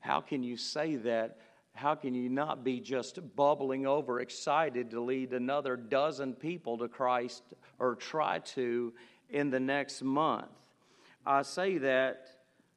how 0.00 0.20
can 0.20 0.42
you 0.42 0.56
say 0.56 0.96
that 0.96 1.38
how 1.74 1.96
can 1.96 2.14
you 2.14 2.28
not 2.28 2.62
be 2.62 2.78
just 2.78 3.18
bubbling 3.34 3.84
over, 3.84 4.20
excited 4.20 4.92
to 4.92 5.00
lead 5.00 5.32
another 5.32 5.76
dozen 5.76 6.32
people 6.32 6.78
to 6.78 6.88
Christ 6.88 7.42
or 7.80 7.96
try 7.96 8.38
to 8.38 8.92
in 9.28 9.50
the 9.50 9.58
next 9.58 10.00
month? 10.02 10.46
I 11.26 11.42
say 11.42 11.78
that 11.78 12.28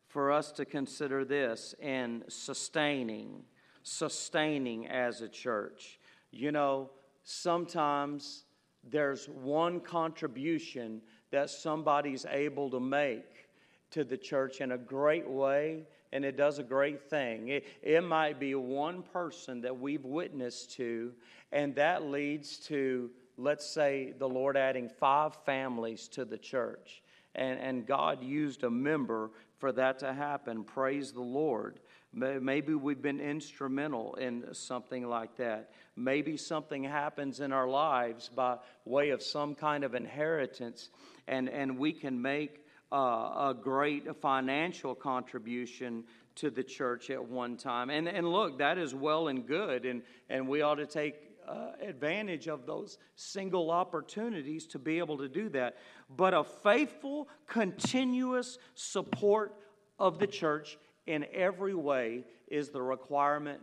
for 0.07 0.31
us 0.31 0.51
to 0.53 0.65
consider 0.65 1.25
this 1.25 1.75
and 1.79 2.23
sustaining, 2.27 3.43
sustaining 3.83 4.87
as 4.87 5.21
a 5.21 5.29
church. 5.29 5.99
You 6.31 6.51
know, 6.51 6.89
sometimes 7.23 8.45
there's 8.89 9.27
one 9.27 9.79
contribution 9.79 11.01
that 11.31 11.49
somebody's 11.49 12.25
able 12.29 12.69
to 12.71 12.79
make 12.79 13.47
to 13.91 14.03
the 14.03 14.17
church 14.17 14.61
in 14.61 14.71
a 14.71 14.77
great 14.77 15.27
way 15.27 15.85
and 16.11 16.23
it 16.23 16.37
does 16.37 16.59
a 16.59 16.63
great 16.63 17.09
thing. 17.09 17.49
It, 17.49 17.65
it 17.81 18.03
might 18.03 18.39
be 18.39 18.55
one 18.55 19.03
person 19.03 19.61
that 19.61 19.77
we've 19.77 20.05
witnessed 20.05 20.71
to, 20.73 21.13
and 21.51 21.75
that 21.75 22.03
leads 22.03 22.57
to, 22.67 23.09
let's 23.37 23.65
say, 23.65 24.13
the 24.17 24.27
Lord 24.27 24.57
adding 24.57 24.89
five 24.89 25.35
families 25.45 26.07
to 26.09 26.25
the 26.25 26.37
church. 26.37 27.01
And, 27.35 27.59
and 27.59 27.85
God 27.85 28.23
used 28.23 28.63
a 28.63 28.69
member 28.69 29.31
for 29.59 29.71
that 29.73 29.99
to 29.99 30.13
happen. 30.13 30.63
Praise 30.63 31.11
the 31.11 31.21
Lord. 31.21 31.79
Maybe 32.17 32.73
we've 32.73 33.01
been 33.01 33.19
instrumental 33.19 34.15
in 34.15 34.53
something 34.53 35.07
like 35.07 35.37
that. 35.37 35.69
Maybe 35.95 36.35
something 36.35 36.83
happens 36.83 37.39
in 37.41 37.53
our 37.53 37.67
lives 37.67 38.29
by 38.35 38.57
way 38.85 39.11
of 39.11 39.21
some 39.21 39.53
kind 39.53 39.83
of 39.83 39.93
inheritance, 39.93 40.89
and, 41.27 41.47
and 41.47 41.77
we 41.77 41.93
can 41.93 42.19
make 42.19 42.65
uh, 42.91 42.95
a 42.95 43.55
great 43.59 44.15
financial 44.19 44.95
contribution 44.95 46.05
to 46.35 46.49
the 46.49 46.63
church 46.63 47.11
at 47.11 47.23
one 47.23 47.55
time. 47.55 47.91
And, 47.91 48.07
and 48.07 48.27
look, 48.27 48.57
that 48.59 48.79
is 48.79 48.95
well 48.95 49.27
and 49.27 49.45
good, 49.45 49.85
and, 49.85 50.01
and 50.27 50.47
we 50.47 50.63
ought 50.63 50.75
to 50.75 50.87
take 50.87 51.15
uh, 51.47 51.71
advantage 51.81 52.47
of 52.47 52.65
those 52.65 52.97
single 53.15 53.69
opportunities 53.69 54.65
to 54.67 54.79
be 54.79 54.97
able 54.97 55.19
to 55.19 55.29
do 55.29 55.49
that. 55.49 55.77
But 56.15 56.33
a 56.33 56.43
faithful, 56.43 57.27
continuous 57.47 58.57
support 58.73 59.53
of 59.99 60.19
the 60.19 60.27
church 60.27 60.77
in 61.07 61.25
every 61.33 61.73
way 61.73 62.25
is 62.47 62.69
the 62.69 62.81
requirement 62.81 63.61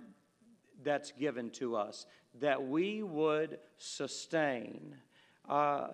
that's 0.83 1.13
given 1.13 1.51
to 1.51 1.77
us 1.77 2.07
that 2.41 2.67
we 2.67 3.03
would 3.03 3.59
sustain. 3.77 4.97
Uh, 5.49 5.89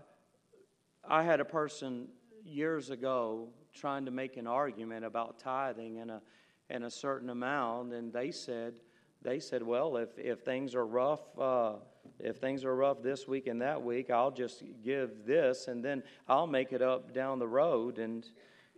I 1.06 1.22
had 1.22 1.40
a 1.40 1.44
person 1.44 2.08
years 2.44 2.90
ago 2.90 3.48
trying 3.74 4.04
to 4.06 4.10
make 4.10 4.36
an 4.36 4.46
argument 4.46 5.04
about 5.04 5.38
tithing 5.38 5.98
and 5.98 6.10
a, 6.10 6.22
and 6.70 6.84
a 6.84 6.90
certain 6.90 7.30
amount, 7.30 7.92
and 7.92 8.12
they 8.12 8.30
said, 8.30 8.74
they 9.22 9.38
said, 9.38 9.62
well, 9.62 9.96
if, 9.96 10.18
if 10.18 10.40
things 10.40 10.74
are 10.74 10.86
rough, 10.86 11.20
uh, 11.38 11.74
if 12.18 12.36
things 12.36 12.64
are 12.64 12.74
rough 12.74 13.02
this 13.02 13.28
week 13.28 13.46
and 13.46 13.60
that 13.60 13.82
week, 13.82 14.10
I'll 14.10 14.30
just 14.30 14.62
give 14.82 15.26
this, 15.26 15.68
and 15.68 15.84
then 15.84 16.02
I'll 16.26 16.46
make 16.46 16.72
it 16.72 16.80
up 16.80 17.12
down 17.12 17.38
the 17.38 17.46
road. 17.46 17.98
And 17.98 18.26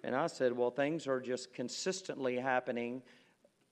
and 0.05 0.17
I 0.17 0.27
said, 0.27 0.57
well, 0.57 0.71
things 0.71 1.07
are 1.07 1.21
just 1.21 1.53
consistently 1.55 2.37
happening 2.37 3.03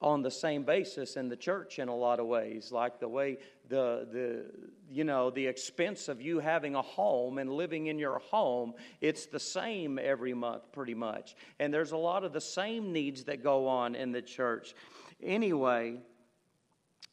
on 0.03 0.23
the 0.23 0.31
same 0.31 0.63
basis 0.63 1.17
in 1.17 1.29
the 1.29 1.37
church 1.37 1.79
in 1.79 1.89
a 1.89 1.95
lot 1.95 2.21
of 2.21 2.27
ways 2.27 2.73
like 2.73 2.99
the 3.01 3.09
way 3.09 3.37
the 3.69 4.09
the 4.11 4.47
you 4.91 5.05
know 5.05 5.31
the 5.31 5.47
expense 5.47 6.09
of 6.09 6.23
you 6.23 6.39
having 6.39 6.75
a 6.75 6.81
home 6.81 7.37
and 7.37 7.53
living 7.53 7.89
in 7.89 7.99
your 7.99 8.19
home 8.19 8.73
it's 9.03 9.27
the 9.27 9.39
same 9.39 9.99
every 9.99 10.33
month 10.33 10.73
pretty 10.73 10.95
much. 10.95 11.37
And 11.59 11.73
there's 11.73 11.93
a 11.93 11.99
lot 11.99 12.25
of 12.25 12.33
the 12.33 12.41
same 12.41 12.93
needs 12.93 13.25
that 13.25 13.43
go 13.43 13.69
on 13.69 13.95
in 13.95 14.11
the 14.11 14.23
church. 14.23 14.75
Anyway 15.23 15.99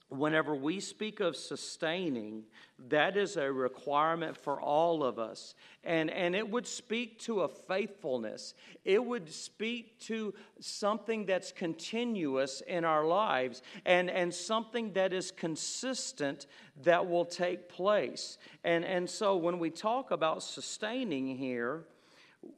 whenever 0.10 0.56
we 0.56 0.80
speak 0.80 1.20
of 1.20 1.36
sustaining, 1.36 2.43
that 2.89 3.17
is 3.17 3.36
a 3.36 3.52
requirement 3.52 4.38
for 4.38 4.62
all 4.62 5.04
of 5.04 5.20
us. 5.20 5.56
And, 5.84 6.10
and 6.10 6.36
it 6.36 6.50
would 6.50 6.65
speak 6.65 7.20
to 7.22 7.41
a 7.41 7.48
faithfulness, 7.48 8.54
it 8.86 9.04
would 9.04 9.32
speak 9.32 10.00
to 10.02 10.34
something 10.60 11.26
that's 11.26 11.52
continuous 11.52 12.62
in 12.62 12.86
our 12.86 13.06
lives 13.06 13.62
and, 13.86 14.10
and 14.10 14.34
something 14.34 14.93
that 14.93 15.12
is 15.12 15.32
consistent 15.32 16.48
that 16.84 17.10
will 17.10 17.26
take 17.26 17.67
place. 17.67 18.38
And, 18.63 18.86
and 18.86 19.10
so 19.10 19.36
when 19.36 19.60
we 19.60 19.70
talk 19.70 20.12
about 20.12 20.43
sustaining 20.43 21.36
here, 21.36 21.84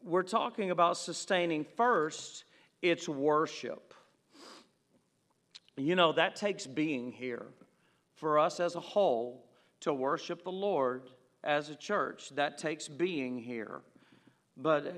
we're 0.04 0.24
talking 0.24 0.72
about 0.72 0.98
sustaining 0.98 1.66
first, 1.76 2.44
it's 2.82 3.10
worship. 3.10 3.94
You 5.80 5.96
know, 5.96 6.12
that 6.12 6.36
takes 6.36 6.68
being 6.68 7.10
here 7.10 7.46
for 8.16 8.38
us 8.38 8.60
as 8.60 8.76
a 8.76 8.82
whole 8.82 9.46
to 9.80 9.94
worship 9.94 10.44
the 10.44 10.52
Lord 10.52 11.10
as 11.42 11.70
a 11.70 11.76
church. 11.76 12.32
That 12.32 12.58
takes 12.58 12.90
being 12.90 13.38
here. 13.38 13.80
But 14.58 14.88
uh, 14.88 14.92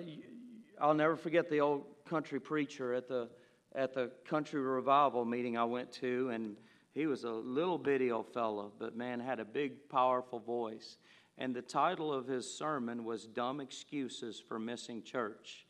I'll 0.82 0.96
never 0.96 1.16
forget 1.16 1.52
the 1.52 1.60
old 1.62 1.86
country 2.10 2.40
preacher 2.40 2.96
at 2.96 3.08
the 3.08 3.30
at 3.76 3.94
the 3.94 4.12
country 4.26 4.60
revival 4.60 5.24
meeting 5.24 5.56
I 5.56 5.64
went 5.66 5.92
to, 5.94 6.30
and 6.34 6.58
he 6.94 7.06
was 7.06 7.24
a 7.26 7.32
little 7.32 7.78
bitty 7.78 8.12
old 8.12 8.34
fellow, 8.34 8.74
but 8.80 8.98
man 8.98 9.20
had 9.20 9.40
a 9.40 9.46
big, 9.46 9.88
powerful 9.88 10.40
voice. 10.40 10.98
And 11.38 11.56
the 11.56 11.62
title 11.62 12.12
of 12.12 12.28
his 12.28 12.52
sermon 12.52 13.06
was 13.06 13.28
"Dumb 13.28 13.62
Excuses 13.62 14.42
for 14.46 14.58
Missing 14.58 15.04
Church." 15.04 15.68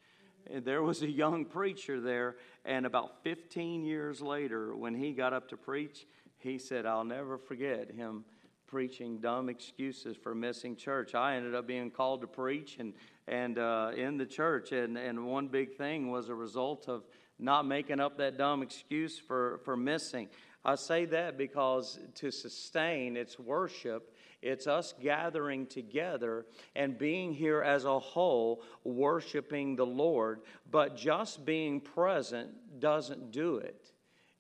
There 0.50 0.82
was 0.82 1.02
a 1.02 1.10
young 1.10 1.46
preacher 1.46 2.00
there, 2.00 2.36
and 2.66 2.86
about 2.86 3.24
15 3.24 3.84
years 3.84 4.22
later, 4.22 4.76
when 4.76 4.96
he 4.96 5.14
got 5.14 5.34
up 5.34 5.50
to 5.50 5.58
preach, 5.58 6.06
he 6.40 6.58
said, 6.58 6.86
I'll 6.86 7.04
never 7.04 7.38
forget 7.38 7.92
him 7.92 8.26
preaching 8.68 9.20
dumb 9.20 9.50
excuses 9.50 10.16
for 10.16 10.34
missing 10.34 10.76
church. 10.78 11.14
I 11.14 11.36
ended 11.36 11.56
up 11.56 11.68
being 11.68 11.92
called 11.92 12.22
to 12.22 12.28
preach 12.28 12.78
and, 12.80 12.94
and 13.28 13.60
uh, 13.60 13.92
in 13.96 14.18
the 14.18 14.26
church, 14.26 14.72
and, 14.72 14.98
and 14.98 15.26
one 15.26 15.50
big 15.50 15.76
thing 15.76 16.10
was 16.10 16.30
a 16.30 16.36
result 16.36 16.88
of 16.88 17.04
not 17.38 17.66
making 17.66 18.00
up 18.00 18.18
that 18.18 18.38
dumb 18.38 18.62
excuse 18.62 19.20
for, 19.20 19.60
for 19.66 19.76
missing. 19.76 20.30
I 20.64 20.76
say 20.76 21.06
that 21.06 21.38
because 21.38 22.00
to 22.16 22.32
sustain 22.32 23.18
its 23.18 23.38
worship, 23.38 24.16
it's 24.42 24.66
us 24.66 24.94
gathering 25.00 25.68
together 25.68 26.46
and 26.76 26.98
being 26.98 27.34
here 27.34 27.62
as 27.62 27.86
a 27.86 28.00
whole, 28.00 28.64
worshiping 28.84 29.76
the 29.76 29.86
Lord. 29.86 30.42
But 30.70 30.98
just 30.98 31.46
being 31.46 31.80
present 31.80 32.80
doesn't 32.80 33.32
do 33.32 33.58
it. 33.58 33.92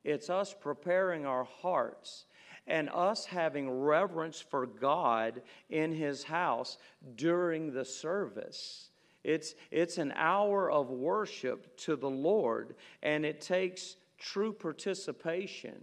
It's 0.03 0.29
us 0.29 0.55
preparing 0.59 1.25
our 1.25 1.43
hearts 1.43 2.25
and 2.65 2.89
us 2.89 3.25
having 3.25 3.69
reverence 3.69 4.39
for 4.39 4.65
God 4.65 5.41
in 5.69 5.93
His 5.93 6.23
house 6.23 6.77
during 7.15 7.71
the 7.71 7.85
service. 7.85 8.89
It's, 9.23 9.53
it's 9.69 9.99
an 9.99 10.13
hour 10.15 10.71
of 10.71 10.89
worship 10.89 11.77
to 11.81 11.95
the 11.95 12.09
Lord, 12.09 12.75
and 13.03 13.23
it 13.23 13.41
takes 13.41 13.97
true 14.17 14.53
participation 14.53 15.81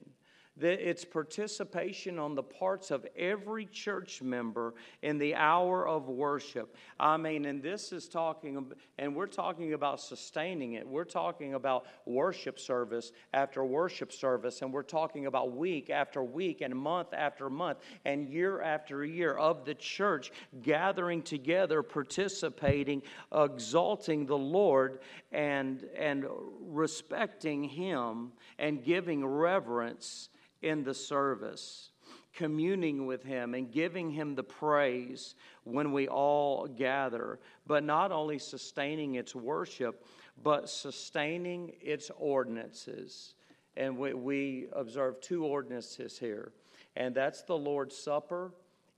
it's 0.62 1.04
participation 1.04 2.18
on 2.18 2.34
the 2.34 2.42
parts 2.42 2.90
of 2.90 3.06
every 3.16 3.66
church 3.66 4.22
member 4.22 4.74
in 5.02 5.18
the 5.18 5.34
hour 5.34 5.86
of 5.86 6.08
worship. 6.08 6.74
I 6.98 7.16
mean, 7.16 7.44
and 7.44 7.62
this 7.62 7.92
is 7.92 8.08
talking, 8.08 8.72
and 8.98 9.14
we're 9.14 9.26
talking 9.26 9.74
about 9.74 10.00
sustaining 10.00 10.74
it. 10.74 10.86
We're 10.86 11.04
talking 11.04 11.54
about 11.54 11.86
worship 12.06 12.58
service 12.58 13.12
after 13.32 13.64
worship 13.64 14.12
service, 14.12 14.62
and 14.62 14.72
we're 14.72 14.82
talking 14.82 15.26
about 15.26 15.52
week 15.52 15.90
after 15.90 16.22
week, 16.22 16.60
and 16.60 16.74
month 16.74 17.12
after 17.12 17.48
month, 17.48 17.78
and 18.04 18.28
year 18.28 18.60
after 18.62 19.04
year 19.04 19.34
of 19.34 19.64
the 19.64 19.74
church 19.74 20.32
gathering 20.62 21.22
together, 21.22 21.82
participating, 21.82 23.02
exalting 23.34 24.26
the 24.26 24.38
Lord, 24.38 25.00
and, 25.32 25.84
and 25.96 26.24
respecting 26.60 27.64
Him, 27.64 28.32
and 28.58 28.82
giving 28.82 29.24
reverence 29.24 30.30
in 30.62 30.84
the 30.84 30.94
service, 30.94 31.90
communing 32.34 33.06
with 33.06 33.22
Him 33.22 33.54
and 33.54 33.70
giving 33.70 34.10
Him 34.10 34.34
the 34.34 34.42
praise 34.42 35.34
when 35.64 35.92
we 35.92 36.08
all 36.08 36.66
gather, 36.66 37.38
but 37.66 37.84
not 37.84 38.12
only 38.12 38.38
sustaining 38.38 39.16
its 39.16 39.34
worship, 39.34 40.04
but 40.42 40.68
sustaining 40.68 41.72
its 41.80 42.10
ordinances. 42.16 43.34
And 43.76 43.96
we, 43.96 44.14
we 44.14 44.66
observe 44.72 45.20
two 45.20 45.44
ordinances 45.44 46.18
here, 46.18 46.52
and 46.96 47.14
that's 47.14 47.42
the 47.42 47.56
Lord's 47.56 47.96
Supper 47.96 48.52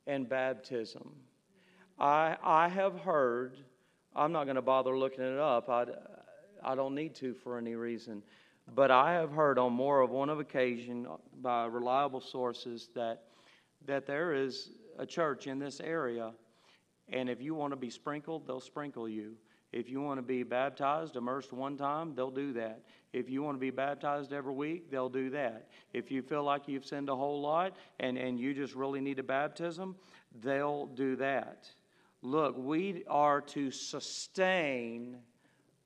and 0.07 0.29
baptism. 0.29 1.13
I, 1.99 2.37
I 2.43 2.69
have 2.69 2.99
heard, 3.01 3.59
I'm 4.17 4.33
not 4.33 4.45
going 4.45 4.57
to 4.57 4.63
bother 4.63 4.97
looking 4.97 5.25
it 5.25 5.39
up, 5.39 5.69
I, 5.69 5.87
I 6.63 6.75
don't 6.75 6.95
need 6.95 7.15
to 7.17 7.35
for 7.35 7.59
any 7.59 7.75
reason 7.75 8.23
but 8.75 8.91
I 8.91 9.15
have 9.15 9.33
heard 9.33 9.59
on 9.59 9.73
more 9.73 10.01
of 10.01 10.11
one 10.11 10.29
of 10.29 10.41
occasion 10.41 11.07
by 11.41 11.67
reliable 11.67 12.21
sources 12.21 12.89
that 12.95 13.25
that 13.87 14.07
there 14.07 14.35
is 14.35 14.71
a 14.99 15.07
church 15.07 15.47
in 15.47 15.59
this 15.59 15.81
area, 15.81 16.33
and 17.09 17.29
if 17.31 17.41
you 17.41 17.55
want 17.55 17.73
to 17.73 17.77
be 17.77 17.91
sprinkled, 17.91 18.47
they'll 18.47 18.61
sprinkle 18.61 19.09
you. 19.09 19.37
If 19.73 19.89
you 19.89 20.01
want 20.01 20.19
to 20.19 20.23
be 20.23 20.43
baptized, 20.43 21.17
immersed 21.17 21.53
one 21.53 21.77
time, 21.77 22.15
they'll 22.15 22.31
do 22.31 22.53
that. 22.55 22.83
If 23.13 23.31
you 23.31 23.43
want 23.43 23.57
to 23.57 23.61
be 23.61 23.71
baptized 23.71 24.33
every 24.33 24.53
week, 24.53 24.91
they'll 24.91 25.09
do 25.09 25.31
that. 25.31 25.69
If 25.93 26.11
you 26.11 26.23
feel 26.23 26.43
like 26.43 26.67
you've 26.67 26.85
sinned 26.85 27.09
a 27.09 27.15
whole 27.15 27.41
lot 27.41 27.77
and, 28.01 28.19
and 28.19 28.39
you 28.39 28.53
just 28.53 28.75
really 28.75 29.01
need 29.01 29.21
a 29.21 29.23
baptism, 29.23 29.97
they'll 30.43 30.87
do 30.87 31.17
that. 31.17 31.69
Look, 32.23 32.57
we 32.59 33.05
are 33.09 33.41
to 33.43 33.71
sustain 33.71 35.19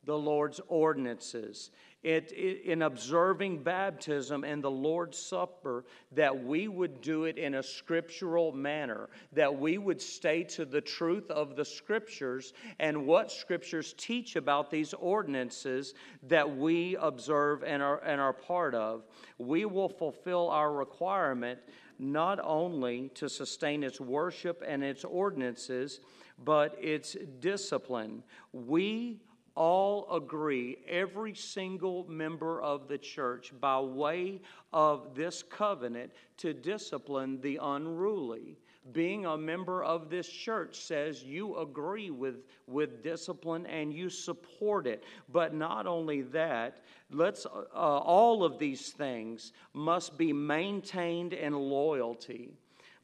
the 0.04 0.16
Lord's 0.16 0.60
ordinances. 0.68 1.70
It, 2.04 2.32
it, 2.32 2.66
in 2.66 2.82
observing 2.82 3.62
baptism 3.62 4.44
and 4.44 4.62
the 4.62 4.70
Lord's 4.70 5.18
Supper, 5.18 5.86
that 6.12 6.44
we 6.44 6.68
would 6.68 7.00
do 7.00 7.24
it 7.24 7.38
in 7.38 7.54
a 7.54 7.62
scriptural 7.62 8.52
manner, 8.52 9.08
that 9.32 9.58
we 9.58 9.78
would 9.78 10.02
stay 10.02 10.44
to 10.44 10.66
the 10.66 10.82
truth 10.82 11.30
of 11.30 11.56
the 11.56 11.64
scriptures 11.64 12.52
and 12.78 13.06
what 13.06 13.32
scriptures 13.32 13.94
teach 13.96 14.36
about 14.36 14.70
these 14.70 14.92
ordinances 14.92 15.94
that 16.24 16.56
we 16.56 16.94
observe 17.00 17.64
and 17.64 17.82
are, 17.82 18.02
and 18.04 18.20
are 18.20 18.34
part 18.34 18.74
of. 18.74 19.06
We 19.38 19.64
will 19.64 19.88
fulfill 19.88 20.50
our 20.50 20.74
requirement 20.74 21.58
not 21.98 22.38
only 22.42 23.08
to 23.14 23.30
sustain 23.30 23.82
its 23.82 23.98
worship 23.98 24.62
and 24.66 24.84
its 24.84 25.04
ordinances, 25.04 26.00
but 26.44 26.76
its 26.78 27.16
discipline. 27.40 28.22
We 28.52 29.20
all 29.54 30.12
agree, 30.12 30.78
every 30.88 31.34
single 31.34 32.04
member 32.08 32.60
of 32.60 32.88
the 32.88 32.98
church, 32.98 33.52
by 33.60 33.78
way 33.78 34.40
of 34.72 35.14
this 35.14 35.42
covenant, 35.42 36.12
to 36.38 36.52
discipline 36.52 37.40
the 37.40 37.58
unruly. 37.62 38.58
Being 38.92 39.24
a 39.26 39.38
member 39.38 39.82
of 39.82 40.10
this 40.10 40.28
church 40.28 40.80
says 40.80 41.22
you 41.22 41.56
agree 41.58 42.10
with, 42.10 42.44
with 42.66 43.02
discipline 43.02 43.64
and 43.66 43.92
you 43.92 44.10
support 44.10 44.86
it. 44.86 45.04
But 45.32 45.54
not 45.54 45.86
only 45.86 46.22
that, 46.22 46.82
let's, 47.10 47.46
uh, 47.46 47.48
all 47.74 48.44
of 48.44 48.58
these 48.58 48.90
things 48.90 49.52
must 49.72 50.18
be 50.18 50.32
maintained 50.32 51.32
in 51.32 51.54
loyalty. 51.54 52.52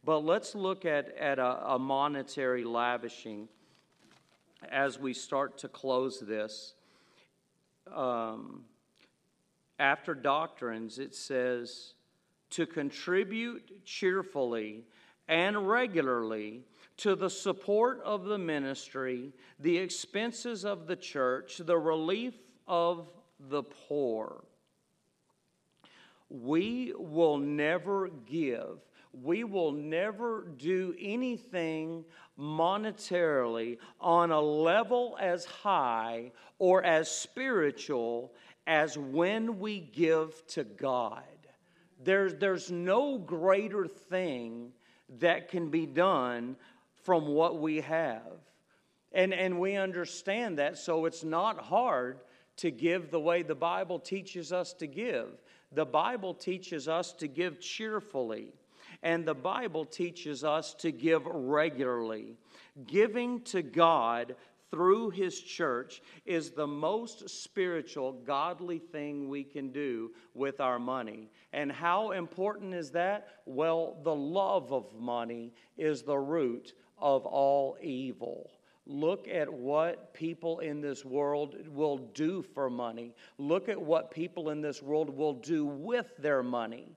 But 0.04 0.18
let's 0.18 0.54
look 0.54 0.84
at, 0.84 1.16
at 1.16 1.38
a, 1.38 1.74
a 1.74 1.78
monetary 1.78 2.64
lavishing 2.64 3.48
as 4.68 4.99
we 4.99 5.14
start 5.14 5.59
to 5.59 5.68
close 5.68 6.20
this. 6.20 6.75
Um, 7.92 8.64
after 9.79 10.14
doctrines, 10.14 10.99
it 10.99 11.14
says 11.14 11.94
to 12.51 12.66
contribute 12.66 13.85
cheerfully 13.85 14.85
and 15.29 15.68
regularly 15.68 16.62
to 16.99 17.14
the 17.14 17.31
support 17.31 18.03
of 18.05 18.25
the 18.25 18.37
ministry, 18.37 19.33
the 19.59 19.79
expenses 19.79 20.64
of 20.64 20.87
the 20.87 20.96
church, 20.96 21.59
the 21.64 21.79
relief 21.79 22.35
of 22.68 23.09
the 23.49 23.62
poor. 23.62 24.44
We 26.29 26.92
will 26.96 27.38
never 27.38 28.09
give 28.09 28.81
we 29.12 29.44
will 29.44 29.73
never 29.73 30.46
do 30.57 30.94
anything 30.99 32.05
monetarily 32.38 33.79
on 34.01 34.31
a 34.31 34.40
level 34.40 35.16
as 35.20 35.44
high 35.44 36.33
or 36.59 36.83
as 36.85 37.11
spiritual 37.11 38.33
as 38.66 38.96
when 38.96 39.59
we 39.59 39.81
give 39.81 40.46
to 40.46 40.64
God. 40.64 41.23
There's, 42.03 42.35
there's 42.37 42.70
no 42.70 43.18
greater 43.18 43.87
thing 43.87 44.73
that 45.18 45.49
can 45.49 45.70
be 45.70 45.87
done 45.87 46.57
from 47.03 47.27
what 47.27 47.59
we 47.59 47.81
have. 47.81 48.23
And, 49.12 49.35
and 49.35 49.59
we 49.59 49.77
understand 49.77 50.59
that, 50.59 50.79
so 50.79 51.05
it's 51.05 51.25
not 51.25 51.61
hard 51.61 52.20
to 52.59 52.70
give 52.70 53.11
the 53.11 53.20
way 53.20 53.42
the 53.42 53.55
Bible 53.55 53.99
teaches 53.99 54.53
us 54.53 54.73
to 54.75 54.87
give. 54.87 55.29
The 55.73 55.85
Bible 55.85 56.35
teaches 56.35 56.88
us 56.88 57.12
to 57.14 57.27
give 57.27 57.61
cheerfully. 57.61 58.53
And 59.02 59.24
the 59.24 59.34
Bible 59.34 59.84
teaches 59.84 60.44
us 60.44 60.74
to 60.74 60.92
give 60.92 61.24
regularly. 61.26 62.36
Giving 62.86 63.40
to 63.42 63.62
God 63.62 64.36
through 64.70 65.10
His 65.10 65.40
church 65.40 66.02
is 66.24 66.50
the 66.50 66.66
most 66.66 67.28
spiritual, 67.28 68.12
godly 68.12 68.78
thing 68.78 69.28
we 69.28 69.42
can 69.42 69.70
do 69.70 70.12
with 70.34 70.60
our 70.60 70.78
money. 70.78 71.30
And 71.52 71.72
how 71.72 72.12
important 72.12 72.74
is 72.74 72.90
that? 72.92 73.28
Well, 73.46 73.96
the 74.04 74.14
love 74.14 74.72
of 74.72 74.94
money 74.94 75.52
is 75.76 76.02
the 76.02 76.18
root 76.18 76.74
of 76.98 77.26
all 77.26 77.76
evil. 77.82 78.50
Look 78.86 79.28
at 79.28 79.52
what 79.52 80.14
people 80.14 80.60
in 80.60 80.80
this 80.80 81.04
world 81.04 81.56
will 81.68 81.98
do 81.98 82.42
for 82.42 82.70
money. 82.70 83.14
Look 83.38 83.68
at 83.68 83.80
what 83.80 84.10
people 84.10 84.50
in 84.50 84.60
this 84.60 84.82
world 84.82 85.10
will 85.10 85.34
do 85.34 85.64
with 85.64 86.16
their 86.18 86.42
money. 86.42 86.96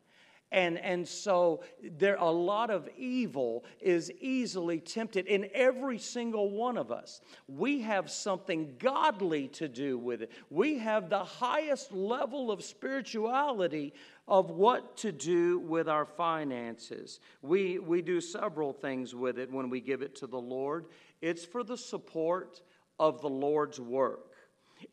And, 0.54 0.78
and 0.78 1.08
so 1.08 1.64
there 1.98 2.16
a 2.16 2.30
lot 2.30 2.70
of 2.70 2.88
evil 2.96 3.66
is 3.82 4.12
easily 4.22 4.80
tempted 4.80 5.26
in 5.26 5.50
every 5.52 5.98
single 5.98 6.52
one 6.52 6.78
of 6.78 6.92
us. 6.92 7.22
We 7.48 7.82
have 7.82 8.12
something 8.12 8.76
godly 8.78 9.48
to 9.50 9.68
do 9.68 9.98
with 9.98 10.22
it. 10.22 10.32
We 10.52 10.78
have 10.78 11.10
the 11.10 11.24
highest 11.24 11.92
level 11.92 12.52
of 12.52 12.64
spirituality 12.64 13.96
of 14.28 14.52
what 14.52 14.96
to 14.98 15.12
do 15.12 15.58
with 15.58 15.90
our 15.90 16.06
finances. 16.06 17.20
We, 17.42 17.80
we 17.80 18.04
do 18.04 18.22
several 18.22 18.74
things 18.74 19.16
with 19.16 19.40
it 19.40 19.52
when 19.52 19.72
we 19.72 19.82
give 19.82 20.04
it 20.04 20.16
to 20.18 20.28
the 20.28 20.40
Lord. 20.40 20.86
It's 21.20 21.44
for 21.44 21.64
the 21.64 21.78
support 21.78 22.62
of 23.00 23.22
the 23.22 23.30
Lord's 23.30 23.80
work. 23.80 24.33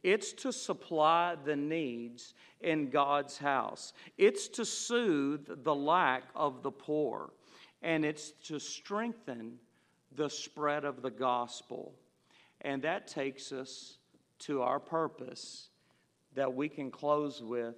It's 0.03 0.33
to 0.35 0.53
supply 0.53 1.37
the 1.45 1.57
needs 1.57 2.35
in 2.61 2.91
God's 2.91 3.39
house. 3.39 3.93
It's 4.19 4.49
to 4.49 4.65
soothe 4.65 5.65
the 5.65 5.75
lack 5.75 6.25
of 6.35 6.63
the 6.63 6.71
poor. 6.71 7.31
And 7.83 8.05
it's 8.05 8.33
to 8.45 8.59
strengthen 8.59 9.59
the 10.15 10.29
spread 10.29 10.85
of 10.85 11.03
the 11.03 11.11
gospel. 11.11 11.95
And 12.61 12.83
that 12.83 13.07
takes 13.07 13.53
us 13.53 13.99
to 14.41 14.63
our 14.63 14.81
purpose 14.81 15.69
that 16.35 16.53
we 16.55 16.69
can 16.69 16.91
close 16.91 17.43
with 17.43 17.75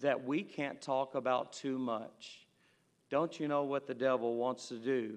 that 0.00 0.24
we 0.24 0.42
can't 0.42 0.80
talk 0.80 1.14
about 1.14 1.52
too 1.52 1.78
much. 1.78 2.46
Don't 3.08 3.38
you 3.38 3.48
know 3.48 3.64
what 3.64 3.86
the 3.86 3.94
devil 3.94 4.36
wants 4.36 4.68
to 4.68 4.76
do 4.76 5.16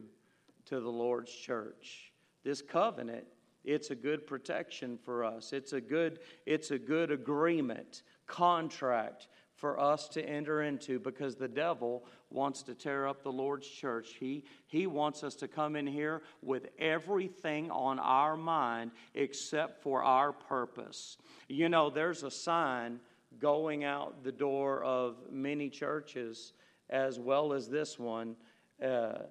to 0.65 0.80
the 0.80 0.89
Lord's 0.89 1.32
church? 1.32 2.12
This 2.43 2.62
covenant 2.62 3.25
it's 3.63 3.91
a 3.91 3.95
good 3.95 4.26
protection 4.26 4.98
for 4.98 5.24
us. 5.24 5.54
It's 5.54 5.74
a 5.74 5.82
good, 5.82 6.19
it's 6.45 6.72
a 6.72 6.80
good 6.80 7.12
agreement, 7.12 8.04
contract 8.28 9.28
for 9.60 9.78
us 9.80 10.08
to 10.08 10.24
enter 10.24 10.62
into 10.62 11.00
because 11.00 11.36
the 11.36 11.48
devil 11.48 12.06
wants 12.30 12.63
to 12.63 12.74
tear 12.74 13.08
up 13.08 13.24
the 13.24 13.32
Lord's 13.32 13.67
church. 13.67 14.15
He, 14.17 14.45
he 14.67 14.88
wants 14.88 15.22
us 15.24 15.36
to 15.36 15.48
come 15.50 15.76
in 15.76 15.86
here 15.86 16.22
with 16.41 16.67
everything 16.80 17.69
on 17.69 18.00
our 18.00 18.38
mind 18.38 18.91
except 19.15 19.84
for 19.84 20.02
our 20.02 20.32
purpose. 20.32 21.17
You 21.50 21.67
know, 21.67 21.89
there's 21.89 22.24
a 22.24 22.32
sign 22.32 23.02
going 23.38 23.84
out 23.84 24.24
the 24.24 24.32
door 24.32 24.84
of 24.84 25.17
many 25.30 25.69
churches 25.69 26.54
as 26.89 27.19
well 27.19 27.52
as 27.52 27.67
this 27.67 28.00
one. 28.00 28.36
Uh, 28.84 29.24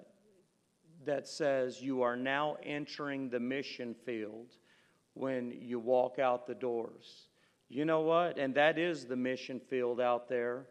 that 1.05 1.27
says 1.27 1.81
you 1.81 2.01
are 2.01 2.15
now 2.15 2.57
entering 2.63 3.29
the 3.29 3.39
mission 3.39 3.93
field 4.05 4.55
when 5.13 5.51
you 5.61 5.79
walk 5.79 6.19
out 6.19 6.47
the 6.47 6.55
doors. 6.55 7.27
You 7.69 7.85
know 7.85 8.01
what? 8.01 8.37
And 8.37 8.55
that 8.55 8.77
is 8.77 9.05
the 9.05 9.15
mission 9.15 9.59
field 9.59 10.01
out 10.01 10.27
there. 10.27 10.65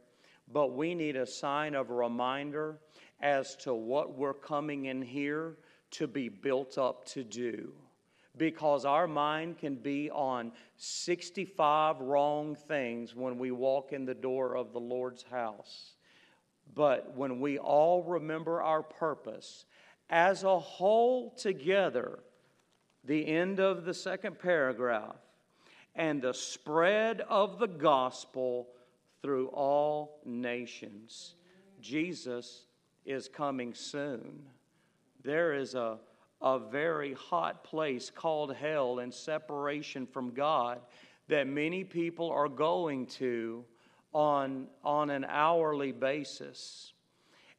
But 0.52 0.74
we 0.74 0.94
need 0.94 1.16
a 1.16 1.26
sign 1.26 1.74
of 1.74 1.90
a 1.90 1.94
reminder 1.94 2.78
as 3.20 3.56
to 3.56 3.74
what 3.74 4.16
we're 4.16 4.34
coming 4.34 4.86
in 4.86 5.02
here 5.02 5.56
to 5.92 6.06
be 6.06 6.28
built 6.28 6.78
up 6.78 7.04
to 7.06 7.24
do. 7.24 7.72
Because 8.36 8.84
our 8.84 9.06
mind 9.06 9.58
can 9.58 9.74
be 9.74 10.10
on 10.10 10.52
65 10.76 12.00
wrong 12.00 12.54
things 12.54 13.14
when 13.14 13.38
we 13.38 13.50
walk 13.50 13.92
in 13.92 14.04
the 14.04 14.14
door 14.14 14.56
of 14.56 14.72
the 14.72 14.80
Lord's 14.80 15.24
house. 15.24 15.94
But 16.74 17.16
when 17.16 17.40
we 17.40 17.58
all 17.58 18.02
remember 18.02 18.62
our 18.62 18.82
purpose 18.82 19.66
as 20.10 20.42
a 20.42 20.58
whole 20.58 21.30
together, 21.30 22.18
the 23.04 23.26
end 23.26 23.60
of 23.60 23.84
the 23.84 23.94
second 23.94 24.38
paragraph, 24.38 25.16
and 25.94 26.22
the 26.22 26.34
spread 26.34 27.20
of 27.22 27.58
the 27.58 27.66
gospel 27.66 28.68
through 29.22 29.48
all 29.48 30.20
nations. 30.24 31.34
Jesus 31.80 32.66
is 33.04 33.28
coming 33.28 33.74
soon. 33.74 34.42
There 35.24 35.54
is 35.54 35.74
a, 35.74 35.98
a 36.40 36.58
very 36.58 37.14
hot 37.14 37.64
place 37.64 38.10
called 38.10 38.54
hell 38.54 39.00
and 39.00 39.12
separation 39.12 40.06
from 40.06 40.30
God 40.30 40.80
that 41.28 41.46
many 41.46 41.84
people 41.84 42.30
are 42.30 42.48
going 42.48 43.06
to 43.06 43.64
on, 44.12 44.68
on 44.82 45.10
an 45.10 45.24
hourly 45.28 45.92
basis. 45.92 46.92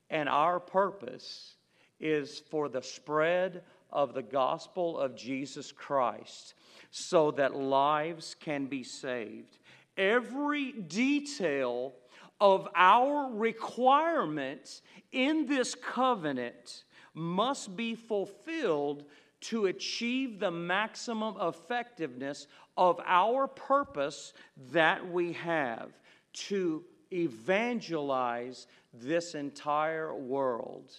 And 0.09 0.27
our 0.27 0.59
purpose 0.59 1.55
is 1.99 2.39
for 2.49 2.69
the 2.69 2.81
spread 2.81 3.63
of 3.91 4.13
the 4.13 4.21
gospel 4.21 4.99
of 4.99 5.15
Jesus 5.15 5.71
Christ 5.71 6.53
so 6.91 7.31
that 7.31 7.55
lives 7.55 8.35
can 8.39 8.65
be 8.65 8.83
saved. 8.83 9.57
Every 9.97 10.71
detail 10.71 11.93
of 12.39 12.67
our 12.75 13.29
requirements 13.31 14.81
in 15.11 15.45
this 15.45 15.75
covenant 15.75 16.83
must 17.13 17.75
be 17.75 17.95
fulfilled 17.95 19.05
to 19.41 19.67
achieve 19.67 20.39
the 20.39 20.51
maximum 20.51 21.35
effectiveness 21.41 22.47
of 22.77 22.99
our 23.05 23.47
purpose 23.47 24.33
that 24.71 25.11
we 25.11 25.33
have 25.33 25.91
to 26.31 26.83
evangelize 27.11 28.67
this 28.93 29.35
entire 29.35 30.13
world. 30.13 30.91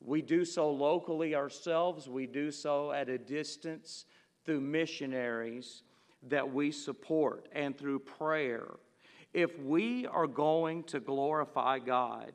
We 0.00 0.22
do 0.22 0.44
so 0.44 0.70
locally 0.70 1.34
ourselves, 1.34 2.08
we 2.08 2.26
do 2.26 2.50
so 2.50 2.92
at 2.92 3.08
a 3.08 3.18
distance 3.18 4.04
through 4.44 4.60
missionaries 4.60 5.82
that 6.28 6.52
we 6.52 6.70
support 6.70 7.48
and 7.52 7.76
through 7.76 8.00
prayer. 8.00 8.66
If 9.34 9.58
we 9.58 10.06
are 10.06 10.26
going 10.26 10.84
to 10.84 11.00
glorify 11.00 11.78
God, 11.80 12.32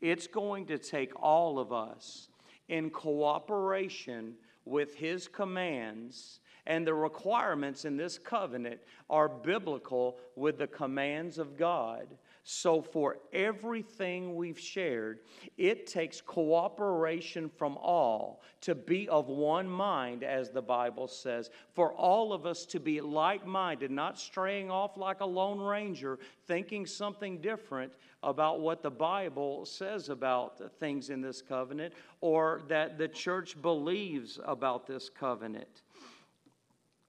it's 0.00 0.26
going 0.26 0.66
to 0.66 0.78
take 0.78 1.12
all 1.20 1.58
of 1.58 1.72
us 1.72 2.28
in 2.68 2.90
cooperation 2.90 4.34
with 4.64 4.94
His 4.94 5.26
commands, 5.26 6.40
and 6.66 6.86
the 6.86 6.94
requirements 6.94 7.84
in 7.84 7.96
this 7.96 8.18
covenant 8.18 8.80
are 9.08 9.28
biblical 9.28 10.18
with 10.36 10.58
the 10.58 10.66
commands 10.66 11.38
of 11.38 11.56
God. 11.56 12.06
So, 12.50 12.80
for 12.80 13.18
everything 13.30 14.34
we've 14.34 14.58
shared, 14.58 15.20
it 15.58 15.86
takes 15.86 16.22
cooperation 16.22 17.50
from 17.50 17.76
all 17.76 18.40
to 18.62 18.74
be 18.74 19.06
of 19.10 19.28
one 19.28 19.68
mind, 19.68 20.24
as 20.24 20.48
the 20.48 20.62
Bible 20.62 21.08
says, 21.08 21.50
for 21.74 21.92
all 21.92 22.32
of 22.32 22.46
us 22.46 22.64
to 22.64 22.80
be 22.80 23.02
like 23.02 23.46
minded, 23.46 23.90
not 23.90 24.18
straying 24.18 24.70
off 24.70 24.96
like 24.96 25.20
a 25.20 25.26
lone 25.26 25.60
ranger, 25.60 26.18
thinking 26.46 26.86
something 26.86 27.42
different 27.42 27.92
about 28.22 28.60
what 28.60 28.82
the 28.82 28.90
Bible 28.90 29.66
says 29.66 30.08
about 30.08 30.72
things 30.80 31.10
in 31.10 31.20
this 31.20 31.42
covenant 31.42 31.92
or 32.22 32.62
that 32.66 32.96
the 32.96 33.08
church 33.08 33.60
believes 33.60 34.40
about 34.42 34.86
this 34.86 35.10
covenant. 35.10 35.82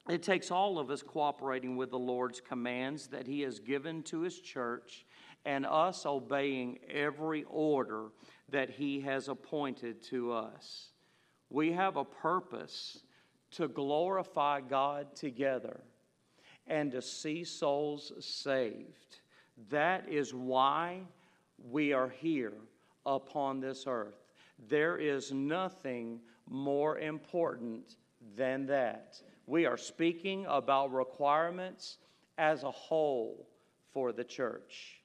It 0.09 0.23
takes 0.23 0.49
all 0.49 0.79
of 0.79 0.89
us 0.89 1.03
cooperating 1.03 1.77
with 1.77 1.91
the 1.91 1.99
Lord's 1.99 2.41
commands 2.41 3.07
that 3.07 3.27
He 3.27 3.41
has 3.41 3.59
given 3.59 4.01
to 4.03 4.21
His 4.21 4.39
church 4.41 5.05
and 5.45 5.65
us 5.65 6.05
obeying 6.05 6.79
every 6.89 7.45
order 7.49 8.07
that 8.49 8.69
He 8.69 9.01
has 9.01 9.27
appointed 9.27 10.01
to 10.03 10.31
us. 10.31 10.89
We 11.49 11.71
have 11.71 11.97
a 11.97 12.05
purpose 12.05 12.99
to 13.51 13.67
glorify 13.67 14.61
God 14.61 15.15
together 15.15 15.81
and 16.67 16.91
to 16.91 17.01
see 17.01 17.43
souls 17.43 18.11
saved. 18.19 19.21
That 19.69 20.07
is 20.07 20.33
why 20.33 21.01
we 21.69 21.93
are 21.93 22.09
here 22.09 22.53
upon 23.05 23.59
this 23.59 23.85
earth. 23.87 24.29
There 24.67 24.97
is 24.97 25.31
nothing 25.31 26.19
more 26.47 26.99
important 26.99 27.95
than 28.35 28.65
that. 28.67 29.21
We 29.47 29.65
are 29.65 29.77
speaking 29.77 30.45
about 30.47 30.93
requirements 30.93 31.97
as 32.37 32.63
a 32.63 32.71
whole 32.71 33.47
for 33.93 34.11
the 34.11 34.23
church. 34.23 34.98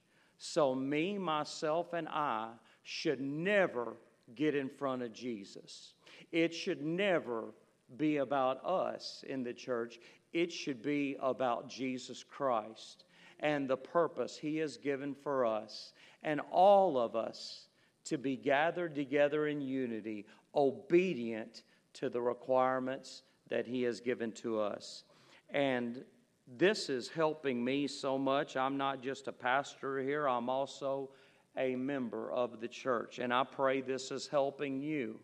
So, 0.46 0.74
me, 0.74 1.16
myself, 1.16 1.94
and 1.94 2.06
I 2.06 2.50
should 2.82 3.18
never 3.18 3.96
get 4.34 4.54
in 4.54 4.68
front 4.68 5.00
of 5.00 5.14
Jesus. 5.14 5.94
It 6.32 6.52
should 6.52 6.82
never 6.82 7.54
be 7.96 8.18
about 8.18 8.62
us 8.62 9.24
in 9.26 9.42
the 9.42 9.54
church. 9.54 9.98
It 10.34 10.52
should 10.52 10.82
be 10.82 11.16
about 11.18 11.70
Jesus 11.70 12.22
Christ 12.22 13.04
and 13.40 13.66
the 13.66 13.78
purpose 13.78 14.36
He 14.36 14.58
has 14.58 14.76
given 14.76 15.14
for 15.14 15.46
us 15.46 15.94
and 16.22 16.42
all 16.50 16.98
of 16.98 17.16
us 17.16 17.68
to 18.04 18.18
be 18.18 18.36
gathered 18.36 18.94
together 18.94 19.46
in 19.46 19.62
unity, 19.62 20.26
obedient 20.54 21.62
to 21.94 22.10
the 22.10 22.20
requirements 22.20 23.22
that 23.48 23.66
He 23.66 23.80
has 23.84 23.98
given 23.98 24.30
to 24.32 24.60
us. 24.60 25.04
And 25.48 26.04
this 26.46 26.88
is 26.88 27.08
helping 27.08 27.64
me 27.64 27.86
so 27.86 28.18
much. 28.18 28.56
I'm 28.56 28.76
not 28.76 29.02
just 29.02 29.28
a 29.28 29.32
pastor 29.32 29.98
here, 29.98 30.28
I'm 30.28 30.48
also 30.48 31.10
a 31.56 31.76
member 31.76 32.32
of 32.32 32.60
the 32.60 32.68
church. 32.68 33.18
And 33.18 33.32
I 33.32 33.44
pray 33.44 33.80
this 33.80 34.10
is 34.10 34.26
helping 34.26 34.80
you. 34.80 35.18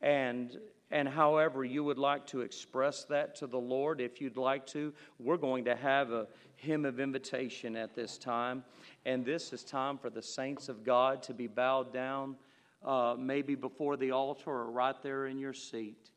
And 0.00 0.58
and 0.92 1.08
however 1.08 1.64
you 1.64 1.82
would 1.84 1.98
like 1.98 2.26
to 2.28 2.42
express 2.42 3.04
that 3.04 3.34
to 3.36 3.46
the 3.46 3.58
Lord, 3.58 3.98
if 3.98 4.20
you'd 4.20 4.36
like 4.36 4.66
to, 4.68 4.92
we're 5.18 5.38
going 5.38 5.64
to 5.64 5.74
have 5.74 6.12
a 6.12 6.26
hymn 6.56 6.84
of 6.84 7.00
invitation 7.00 7.76
at 7.76 7.94
this 7.94 8.18
time. 8.18 8.62
And 9.06 9.24
this 9.24 9.54
is 9.54 9.64
time 9.64 9.96
for 9.96 10.10
the 10.10 10.20
saints 10.20 10.68
of 10.68 10.84
God 10.84 11.22
to 11.22 11.32
be 11.32 11.46
bowed 11.46 11.94
down, 11.94 12.36
uh, 12.84 13.16
maybe 13.18 13.54
before 13.54 13.96
the 13.96 14.10
altar 14.10 14.50
or 14.50 14.70
right 14.70 15.02
there 15.02 15.28
in 15.28 15.38
your 15.38 15.54
seat, 15.54 16.10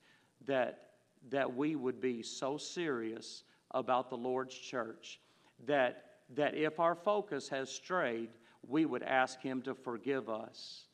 that, 0.45 0.89
that 1.29 1.55
we 1.55 1.77
would 1.77 2.01
be 2.01 2.21
so 2.21 2.57
serious 2.57 3.43
about 3.75 4.09
the 4.09 4.17
Lord's 4.17 4.55
church 4.55 5.19
that, 5.67 6.05
that 6.33 6.55
if 6.55 6.79
our 6.79 6.95
focus 6.95 7.49
has 7.49 7.69
strayed, 7.69 8.29
we 8.67 8.85
would 8.85 9.03
ask 9.03 9.41
Him 9.41 9.61
to 9.63 9.75
forgive 9.75 10.29
us 10.29 10.85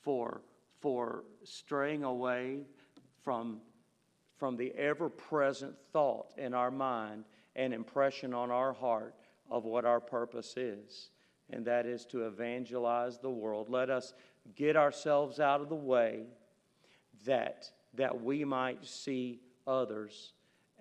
for, 0.00 0.40
for 0.80 1.24
straying 1.44 2.02
away 2.02 2.62
from, 3.22 3.60
from 4.38 4.56
the 4.56 4.72
ever 4.72 5.08
present 5.08 5.74
thought 5.92 6.32
in 6.36 6.54
our 6.54 6.70
mind 6.70 7.24
and 7.54 7.74
impression 7.74 8.32
on 8.32 8.50
our 8.50 8.72
heart 8.72 9.14
of 9.50 9.64
what 9.64 9.84
our 9.84 10.00
purpose 10.00 10.54
is, 10.56 11.10
and 11.50 11.64
that 11.66 11.84
is 11.84 12.06
to 12.06 12.26
evangelize 12.26 13.18
the 13.18 13.30
world. 13.30 13.68
Let 13.68 13.90
us 13.90 14.14
get 14.56 14.76
ourselves 14.76 15.40
out 15.40 15.60
of 15.60 15.68
the 15.68 15.74
way 15.74 16.24
that, 17.26 17.68
that 17.94 18.22
we 18.22 18.44
might 18.44 18.86
see 18.86 19.40
others 19.66 20.32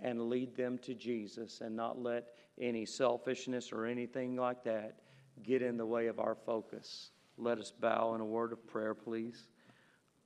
and 0.02 0.30
lead 0.30 0.56
them 0.56 0.78
to 0.80 0.94
Jesus 0.94 1.62
and 1.62 1.76
not 1.76 2.02
let 2.02 2.28
any 2.60 2.86
selfishness 2.86 3.72
or 3.72 3.86
anything 3.86 4.36
like 4.36 4.64
that 4.64 5.00
get 5.44 5.62
in 5.62 5.78
the 5.78 5.86
way 5.86 6.08
of 6.08 6.20
our 6.20 6.36
focus. 6.46 7.12
Let 7.38 7.58
us 7.60 7.72
bow 7.72 8.16
in 8.16 8.22
a 8.22 8.26
word 8.26 8.52
of 8.52 8.66
prayer, 8.68 8.94
please. 8.94 9.48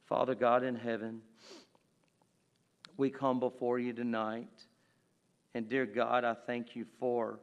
Father 0.06 0.36
God 0.36 0.64
in 0.64 0.76
heaven, 0.76 1.22
we 2.98 3.10
come 3.10 3.40
before 3.40 3.80
you 3.80 3.94
tonight. 3.94 4.66
And 5.54 5.70
dear 5.70 5.86
God, 5.86 6.24
I 6.24 6.34
thank 6.34 6.76
you 6.76 6.86
for, 7.00 7.40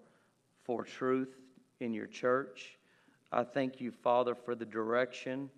for 0.64 0.84
truth 0.84 1.36
in 1.78 1.92
your 1.92 2.06
church. 2.06 2.76
I 3.32 3.44
thank 3.44 3.80
you, 3.80 3.92
Father, 3.92 4.34
for 4.34 4.54
the 4.54 4.64
direction 4.64 5.50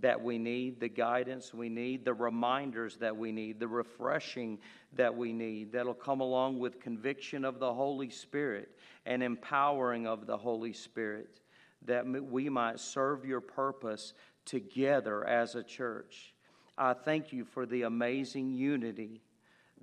that 0.00 0.22
we 0.22 0.38
need, 0.38 0.80
the 0.80 0.88
guidance 0.88 1.54
we 1.54 1.68
need, 1.68 2.04
the 2.04 2.14
reminders 2.14 2.96
that 2.96 3.16
we 3.16 3.32
need, 3.32 3.58
the 3.58 3.68
refreshing 3.68 4.58
that 4.92 5.16
we 5.16 5.32
need 5.32 5.72
that'll 5.72 5.94
come 5.94 6.20
along 6.20 6.58
with 6.58 6.80
conviction 6.80 7.44
of 7.44 7.58
the 7.58 7.72
Holy 7.72 8.10
Spirit 8.10 8.68
and 9.06 9.22
empowering 9.22 10.06
of 10.06 10.26
the 10.26 10.36
Holy 10.36 10.72
Spirit 10.72 11.40
that 11.86 12.06
we 12.06 12.48
might 12.48 12.78
serve 12.78 13.24
your 13.24 13.40
purpose 13.40 14.12
together 14.44 15.26
as 15.26 15.54
a 15.54 15.62
church. 15.62 16.34
I 16.76 16.92
thank 16.92 17.32
you 17.32 17.44
for 17.44 17.66
the 17.66 17.82
amazing 17.82 18.52
unity 18.52 19.22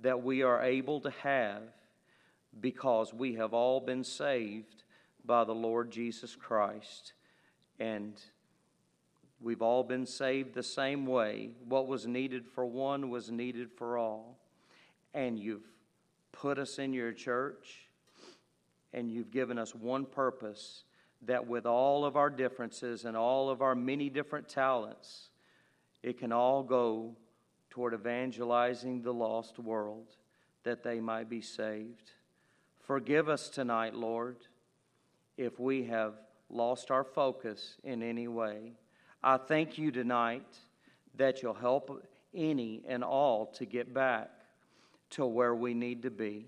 that 0.00 0.22
we 0.22 0.42
are 0.42 0.62
able 0.62 1.00
to 1.00 1.10
have 1.22 1.62
because 2.60 3.12
we 3.12 3.34
have 3.34 3.52
all 3.52 3.80
been 3.80 4.04
saved 4.04 4.84
by 5.24 5.44
the 5.44 5.54
Lord 5.54 5.90
Jesus 5.90 6.36
Christ. 6.36 7.12
And 7.78 8.20
We've 9.40 9.62
all 9.62 9.84
been 9.84 10.06
saved 10.06 10.54
the 10.54 10.62
same 10.62 11.06
way. 11.06 11.50
What 11.68 11.86
was 11.86 12.06
needed 12.06 12.46
for 12.54 12.64
one 12.64 13.10
was 13.10 13.30
needed 13.30 13.70
for 13.72 13.98
all. 13.98 14.38
And 15.12 15.38
you've 15.38 15.66
put 16.32 16.58
us 16.58 16.78
in 16.78 16.92
your 16.92 17.12
church, 17.12 17.88
and 18.92 19.10
you've 19.10 19.30
given 19.30 19.58
us 19.58 19.74
one 19.74 20.06
purpose 20.06 20.84
that 21.22 21.46
with 21.46 21.66
all 21.66 22.04
of 22.04 22.16
our 22.16 22.30
differences 22.30 23.04
and 23.04 23.16
all 23.16 23.50
of 23.50 23.62
our 23.62 23.74
many 23.74 24.08
different 24.08 24.48
talents, 24.48 25.30
it 26.02 26.18
can 26.18 26.32
all 26.32 26.62
go 26.62 27.16
toward 27.70 27.94
evangelizing 27.94 29.02
the 29.02 29.12
lost 29.12 29.58
world 29.58 30.06
that 30.64 30.82
they 30.82 31.00
might 31.00 31.28
be 31.28 31.40
saved. 31.40 32.12
Forgive 32.86 33.28
us 33.28 33.48
tonight, 33.48 33.94
Lord, 33.94 34.36
if 35.36 35.58
we 35.58 35.84
have 35.84 36.14
lost 36.48 36.90
our 36.90 37.04
focus 37.04 37.76
in 37.82 38.02
any 38.02 38.28
way. 38.28 38.72
I 39.22 39.36
thank 39.36 39.78
you 39.78 39.90
tonight 39.90 40.58
that 41.16 41.42
you'll 41.42 41.54
help 41.54 42.06
any 42.34 42.82
and 42.86 43.02
all 43.02 43.46
to 43.46 43.64
get 43.64 43.92
back 43.92 44.30
to 45.10 45.26
where 45.26 45.54
we 45.54 45.72
need 45.72 46.02
to 46.02 46.10
be, 46.10 46.46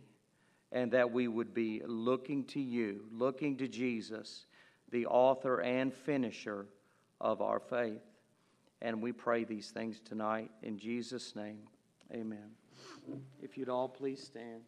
and 0.73 0.91
that 0.93 1.11
we 1.11 1.29
would 1.29 1.55
be 1.55 1.81
looking 1.87 2.45
to 2.45 2.61
you, 2.61 3.05
looking 3.11 3.57
to 3.57 3.69
Jesus, 3.69 4.47
the 4.91 5.07
author 5.07 5.61
and 5.61 5.95
finisher 5.95 6.67
of 7.21 7.41
our 7.41 7.61
faith. 7.61 8.03
And 8.83 9.03
we 9.03 9.13
pray 9.13 9.45
these 9.45 9.71
things 9.71 10.01
tonight 10.01 10.51
in 10.63 10.79
Jesus' 10.79 11.35
name. 11.35 11.61
Amen. 12.13 12.51
If 13.43 13.57
you'd 13.57 13.69
all 13.69 13.89
please 13.89 14.23
stand. 14.23 14.63